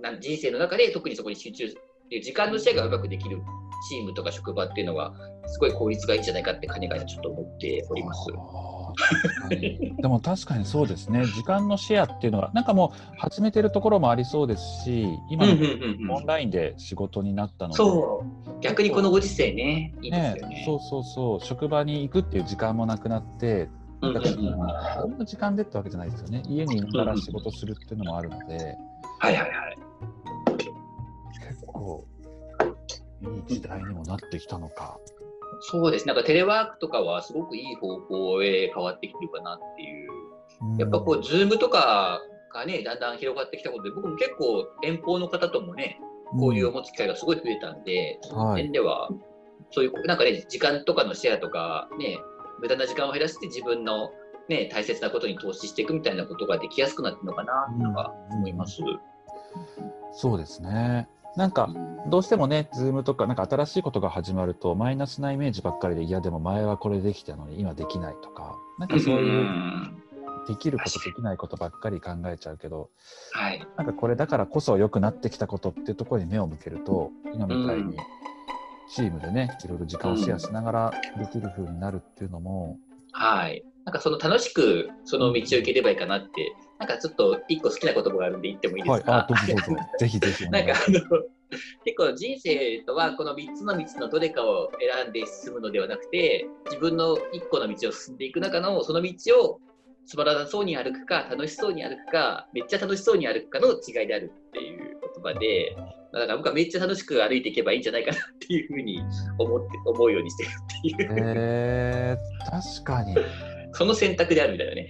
[0.01, 1.75] な人生の中で特にそこに集中
[2.23, 3.43] 時間のシェアがうまくできる
[3.89, 5.13] チームとか職場っていうのは、
[5.47, 8.27] すごい効率がいいんじゃないかって、金がちょっと思っております。
[9.49, 15.47] でも確かにそうですね、時間のシェアっていうのは、なんかもう始めてるところもありそうですし、今、
[16.15, 23.69] オンラインで仕事になったので、そう、逆にこのご時世ね、いいですよね、ね、そうそうそう、職場に行くっていう時間もなくなって、
[24.01, 28.77] だから、こんな時間でってわけじゃないですよね、家にいながら仕事するっていうのもあるので、
[29.19, 29.51] はいはいはい。
[31.49, 32.07] 結構、
[33.23, 34.99] いい時代にもなってきたのか。
[35.61, 40.11] そうですなんかテレワークとかはすごくいい方向へ変わってきてるかなっていう、
[40.79, 42.21] やっぱこう、ズームとか
[42.53, 45.99] がね、だんだん広がってきたことで、僕も結構、遠方の方ともね、
[46.35, 49.11] 交流を持つ機会がすごい増えたんで、うん、その点では、
[49.71, 52.19] そういう、なんかね、時間とかのシェアとか、ね、
[52.61, 54.11] 無駄な時間を減らして自分の、
[54.49, 58.83] ね、大切なことに投資していくみたいなことができやすくなってるのかなとは思います。
[58.83, 59.01] うん、
[60.13, 61.09] そうですね。
[61.37, 61.68] なんか
[62.09, 69.51] どうしてもね、ズームとかなんか新しいことが始まるとマイナスなイメージばっかりで、いやでも前はこれできたのに今できないとか、なんかそういう
[70.49, 72.91] できることできないことばっかり考えちゃうけど、
[73.33, 77.97] はい、なんかこれだからこそ良くなってきたことっていうところに目を向けると、今みたいに
[78.91, 82.76] チームでね、いろいろ時間をシェアしながらできる風になるっていうのも、
[83.12, 83.64] はい。
[83.85, 90.49] なんかその楽しくその道を行ければいいかなってなんかちょっと一個好きな言葉があるんで言ってもいいですか、はい、どうぞどうぞぜひぜひ。
[90.49, 91.01] なんかあの
[91.85, 99.12] 結構人生とはこの3つの道のどれかを選んで進むのではなくて自分の1個の道を進んでいく中のその道
[99.43, 99.61] を
[100.07, 105.76] つまらなそうに歩くか楽しそうに歩くかめっちゃ楽しそうに歩くかの違いであるっていう言葉で
[106.12, 109.03] だから僕はめっちゃ楽しく歩いていけばいいんじゃないかなっていうふうに
[109.39, 111.14] 思って思うようにしてるっていう。
[111.37, 113.14] えー、確かに。
[113.73, 114.89] その選択であるみたいなね。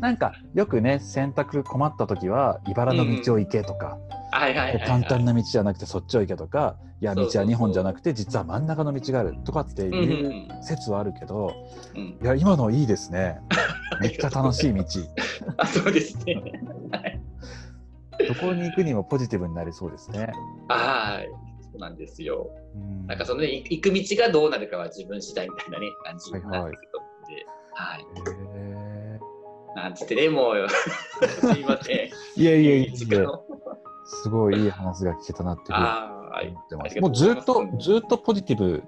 [0.00, 3.98] なんかよくね選択困った時は茨の道を行けとか、
[4.86, 11.54] 簡単な道じゃなくてそっちを行けとかいや道は2本じゃなくて実は真ん中の道があるとかっていう説はあるけど、
[11.94, 12.00] うん。
[12.00, 13.40] うん、いや今のいいですね。
[14.00, 14.84] めっちゃ楽しい道。
[15.56, 16.42] あそうですね。
[18.28, 20.32] どこに行くにもポジティブになりそうですね。
[20.68, 21.28] はい。
[21.74, 26.88] そうなんですよ、うん、なんかその、ね、行く道がどうなるかは自分次第みたいなね感じになってくる。
[26.92, 26.93] と思うん
[27.26, 29.34] で、はい、はい
[29.74, 30.68] なんつってね、もう、
[31.28, 32.10] すいません。
[32.40, 32.96] いやいやいや、
[34.06, 37.00] すごいいい話が聞けたなって思ってます。
[37.00, 38.84] もうずっと、ずっとポジティブ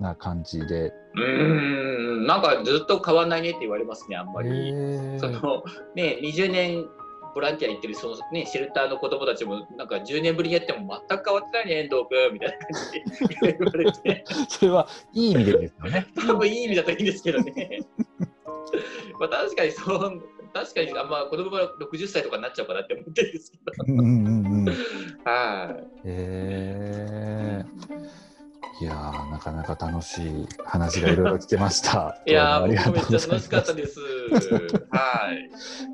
[0.00, 0.92] な感じで。
[1.14, 4.72] うん、なんかずっと変わんないねって言われますね、あんまり。
[5.18, 5.62] その、
[5.94, 6.86] ね、20年
[7.34, 14.24] ボランティアに行ってるその、ね、シェルターの子供たちもなんか10年ぶりにやっても全く変わってないね遠藤君みたいな感じで言われて。
[14.48, 16.06] それはいい意味でですよね。
[16.26, 17.80] 多分いい意味だといいんですけどね。
[19.18, 20.22] まあ確かにそう、
[20.52, 23.72] 確かにあんま子供が60歳とかになっちゃうかなって思ってるんですけど。
[23.86, 24.74] うんうんうん、
[25.24, 25.86] はい。
[26.04, 28.21] えー
[28.82, 28.94] いや
[29.30, 32.20] なかなか楽しい話がいろいろ聞けました。
[32.26, 34.00] いやめっちゃ楽しかったです。
[34.90, 35.32] は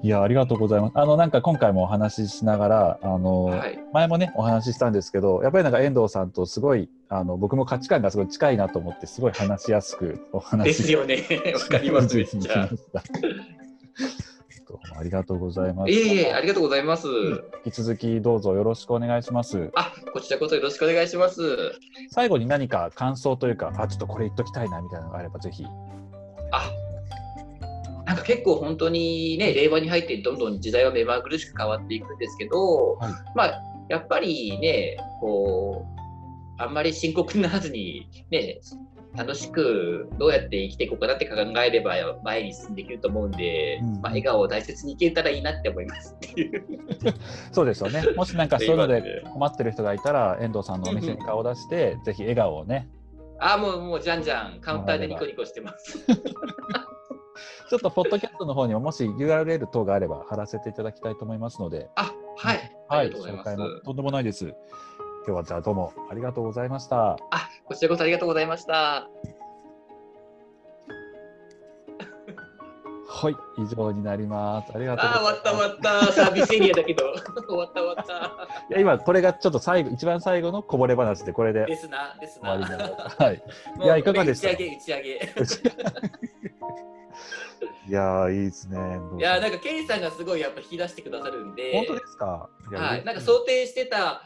[0.03, 0.07] い。
[0.07, 0.93] いやありがとうございます。
[0.95, 11.26] あのなんか今回もお話ししながらあの、はい、前もねお話ししたんですけど、やっぱりなんか遠藤さんとすごいあの僕も価値観がすごい近いなと思ってすごい話しやすくお話ですよね。
[11.53, 12.70] わかりますめっちゃ。
[14.69, 15.91] どうもありがとうございます。
[15.91, 17.09] いえいえ、ありがとうございます。
[17.64, 19.71] 引き続きどうぞよろしくお願いします。
[19.75, 21.41] あ、こちらこそよろしくお願いします。
[22.11, 25.64] 最後に何か感想というか、あ、ちょっとこれ言っときたいなみたいなのがあれば、ぜひ。
[26.53, 26.71] あ、
[28.05, 35.99] なんか結構本当にね、令和に入ってどんどん時代は目まぐるしく変わっていくんですけど、はいまあ、やっぱりね、こう、
[36.59, 38.61] あんまり深刻にならずに、ね、
[39.19, 46.64] 楽しくどうやって生きていこうかなって考えれば前に進んでいけると思うんで、うんまあ、笑顔を大切にいけたらいいなって思いますっていう。
[47.51, 48.03] そうですよね。
[48.16, 52.89] もしなんかそういうので困ってる人がいたら、遠藤さんのお店に顔を出して、ぜひ笑顔をね、
[53.41, 55.99] あ、もう、もう、じゃんじゃん、カウンターでニコニコしてます。
[57.69, 62.57] ちょっとポッドキャストの方にももし URL 等があれば貼らせていただきたいと思いますので、あ、はい。
[62.89, 63.57] はい、ありがとうございます紹介。
[63.57, 64.55] もとんでもないです。
[65.29, 67.18] 今日はじゃあどうもありがとうございました。
[67.31, 69.07] あ、こちらこそありがとうございました。
[73.07, 74.72] はい、以上になります。
[74.74, 75.12] ありがとうあ。
[75.18, 76.12] 終わった終わった。
[76.14, 77.12] サービスエリアだけど。
[77.47, 78.14] 終わった終わった。
[78.70, 82.53] いや今これがちょっと最後一番最後のこぼれ話でこれでですな、ですな。
[82.53, 82.59] は
[83.33, 83.43] い。
[83.85, 84.49] いやいかがでした？
[84.49, 85.76] 打ち上げ、打ち上げ。
[87.87, 88.79] いやーいいですね。
[89.18, 92.49] いや、なんか、ケイさんがすごいやっぱ引き出してくださるんで、本当ですか？
[92.72, 94.22] はい、なんか想定してた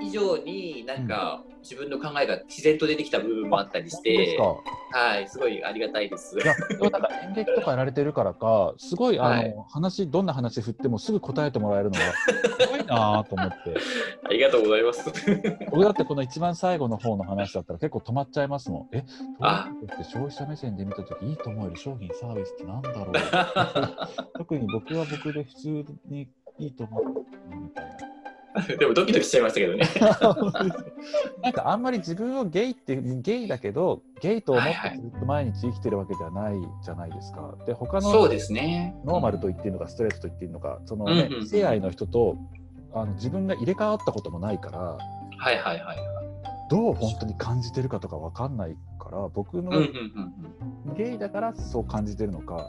[0.00, 4.98] 以上に、なんか、自分の考えが自然と出てきた部分もあったりして、か。
[4.98, 6.36] はい、すごいありがたいです。
[6.36, 12.12] いや、でもなんか演劇とかやられてるからか、すごいあの、はい話どんな話振ってもすぐ答えてもらえるのが
[12.60, 13.74] すごいなと思って。
[14.24, 15.10] ありがとうございます。
[15.70, 18.96] 僕だってこの一番最後の方の話だったら結構止まっちゃいますもん。
[18.96, 23.12] え、って消費者目線で見たときいいと思える商品サービスってなんだろう。
[24.36, 27.04] 特に僕は僕で普通にいいと思う
[27.54, 28.21] みたいな。
[28.78, 29.86] でもドキドキしちゃいましたけどね。
[31.42, 37.54] なんかあんまり自分をゲイってゲイだけどゲイと思ってずっと毎日生きてるわけではないじゃないですか。
[37.66, 38.94] で他のそうですね。
[39.04, 42.36] ノーマルと言っていいのかストレートと言っていいのかそのねうんうんうん異性愛の人と
[42.94, 44.98] あの自分が入れ替わったこともないからは
[45.52, 45.96] いはいはい。
[46.68, 49.70] どう本当に感じてるかとかわかんないから僕の
[50.94, 52.66] ゲイだからそう感じてるのか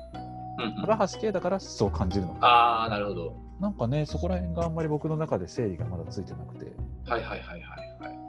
[0.57, 0.86] うんうんうん。
[0.86, 3.36] 高橋系だからそう感じるのかああ、なるほど。
[3.64, 6.66] なんかねそこら辺があんまり僕の中で整理がまだついてなくて。
[7.07, 8.24] はいはいはいはいはい。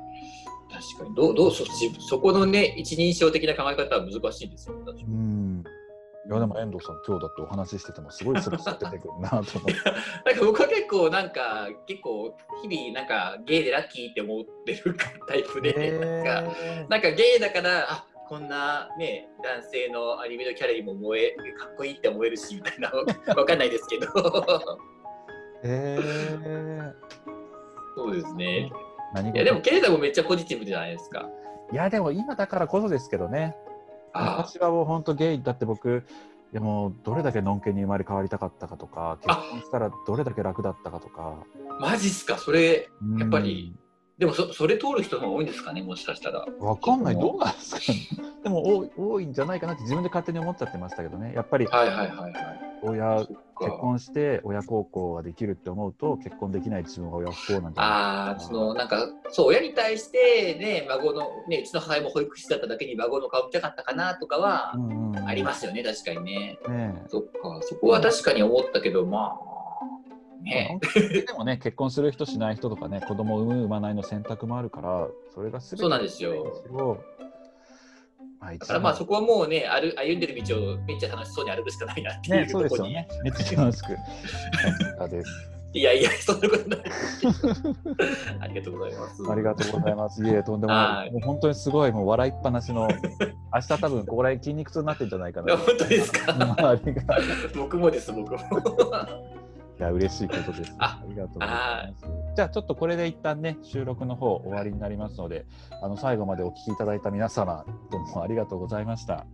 [0.72, 1.14] 確かに。
[1.16, 4.76] どう、どうそ、自そこのね、一人称的な考え方は難しいですよ。
[4.76, 5.64] うん
[6.26, 9.74] いやでも遠藤さん今日だってお話ししててもすごいスラスラ出てくるなと思って。
[10.24, 22.90] なんか僕は結構なんか、結構日々なんかゲイでラッキーって思ってるタイプで、なんか、えなんかゲイだから、あこんなね、男性のアニメのキャラにも思え、かっこいいって思えるし、みたいな、
[23.34, 24.06] わかんないですけど。
[25.64, 26.92] えー。
[27.96, 28.70] そうですね。
[29.14, 29.36] 何事？
[29.36, 31.28] いや、でも、ケイさんもめっちゃポジティブじゃないですか。
[31.72, 33.56] いやでも今だからこそですけどね。
[34.12, 36.04] あ昔はもう本当ゲイだって僕
[36.52, 41.42] でもどれだけのんけに生まれ変わりたかったかとか結婚したらどれだけ楽だったかとか。
[41.80, 42.38] マジっすか？
[42.38, 43.74] それ、うんやっぱり
[44.18, 46.46] でもそ、それ通る人も多いんですかね、もしかしたら。
[46.60, 47.14] わかんない。
[47.14, 47.92] どうなんですか？
[48.22, 51.32] ね でも多い多いんじゃないかなって自分で勝手に思っちゃってましたけどね。
[51.34, 52.32] やっぱりはいはいはいはい。
[52.82, 53.70] 親結か。
[53.78, 65.26] 婚して親孝行ができるって思うと結婚できない自分が親不幸なんじゃないああ、そのなんか、そう、親に対して、ね、孫の、ね、うちの母親も保育士だっただけに孫の顔見たかったかなとかはう、んうんうん。
[65.26, 66.58] ありますよね、確かにね。
[66.68, 67.08] ねえ。
[67.08, 69.53] そっか、そこは確かに思ったけど、まあ、
[70.44, 70.78] ね。
[71.26, 76.98] でもね、結婚する人しない人とかね、子供を産む産まないの選択もあるから、それがすべてそうなんですよよ。
[78.40, 82.94] まあ、一だからまあそこはもうね、歩歩んでる道をめっちゃ楽しそうに歩くしかないなっていね、うそうところに。
[82.94, 83.22] ですよね。
[83.24, 83.96] めっちゃ楽しく。
[85.76, 86.80] いやいや、そんなことない。
[88.40, 89.22] ありがとうございます。
[89.28, 90.24] ありがとうございます。
[90.24, 90.78] いえ、とんでもな。
[90.98, 92.86] はいいもう本当にすごい、もう笑いっぱなしの、
[93.52, 95.52] 明日多分ここら辺筋肉痛になってんじゃないかな。
[95.54, 96.78] い や本当ですか？
[97.56, 98.38] 僕もです、僕も。
[99.78, 100.74] や、嬉しいことです。
[100.78, 102.04] あありがとうございます。
[102.36, 105.46] じゃあ、ちょっとこれで一旦ね、収録の方終わりになりますので、
[105.82, 109.14] あの最後までお聞きいただいた皆様、どうもありがとうございました。
[109.14, 109.26] あ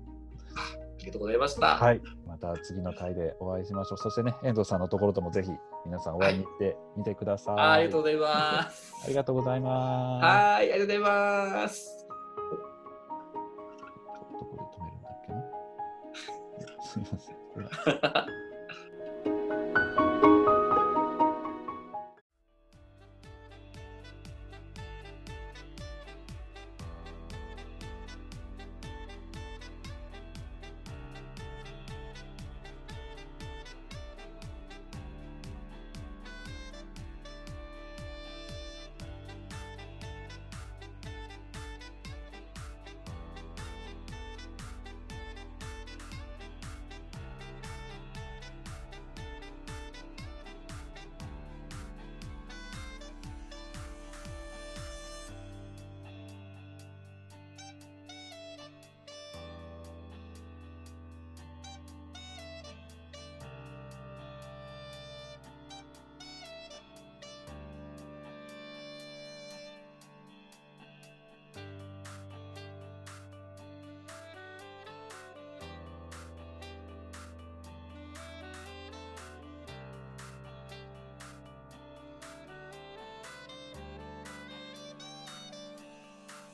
[1.01, 1.77] りがとうございました。
[1.77, 3.99] はい、また次の回でお会いしましょう。
[3.99, 5.51] そしてね、遠藤さんのところともぜひ
[5.87, 7.55] 皆さんお会いに行ってみてください。
[7.57, 8.95] あありがとうございます。
[9.05, 10.25] ありがとうございます。
[10.25, 12.07] はい、ありがとうございます。
[14.39, 16.83] どこで止めるんだっけな。
[16.85, 18.50] すみません。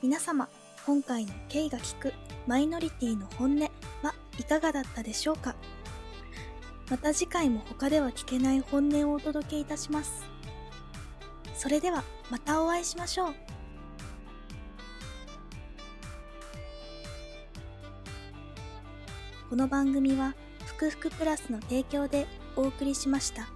[0.07, 0.47] 皆様、
[0.85, 2.13] 今回の K が聞く
[2.47, 5.53] マイノリティの本音はいかがだったでしょうか？
[6.89, 10.23] また次回も他では聞けない本音をお届けいたします。
[11.57, 13.35] それではまたお会いしましょう。
[19.49, 20.35] この番組は、
[20.65, 23.49] ふくふくプラスの提供でお送りしました。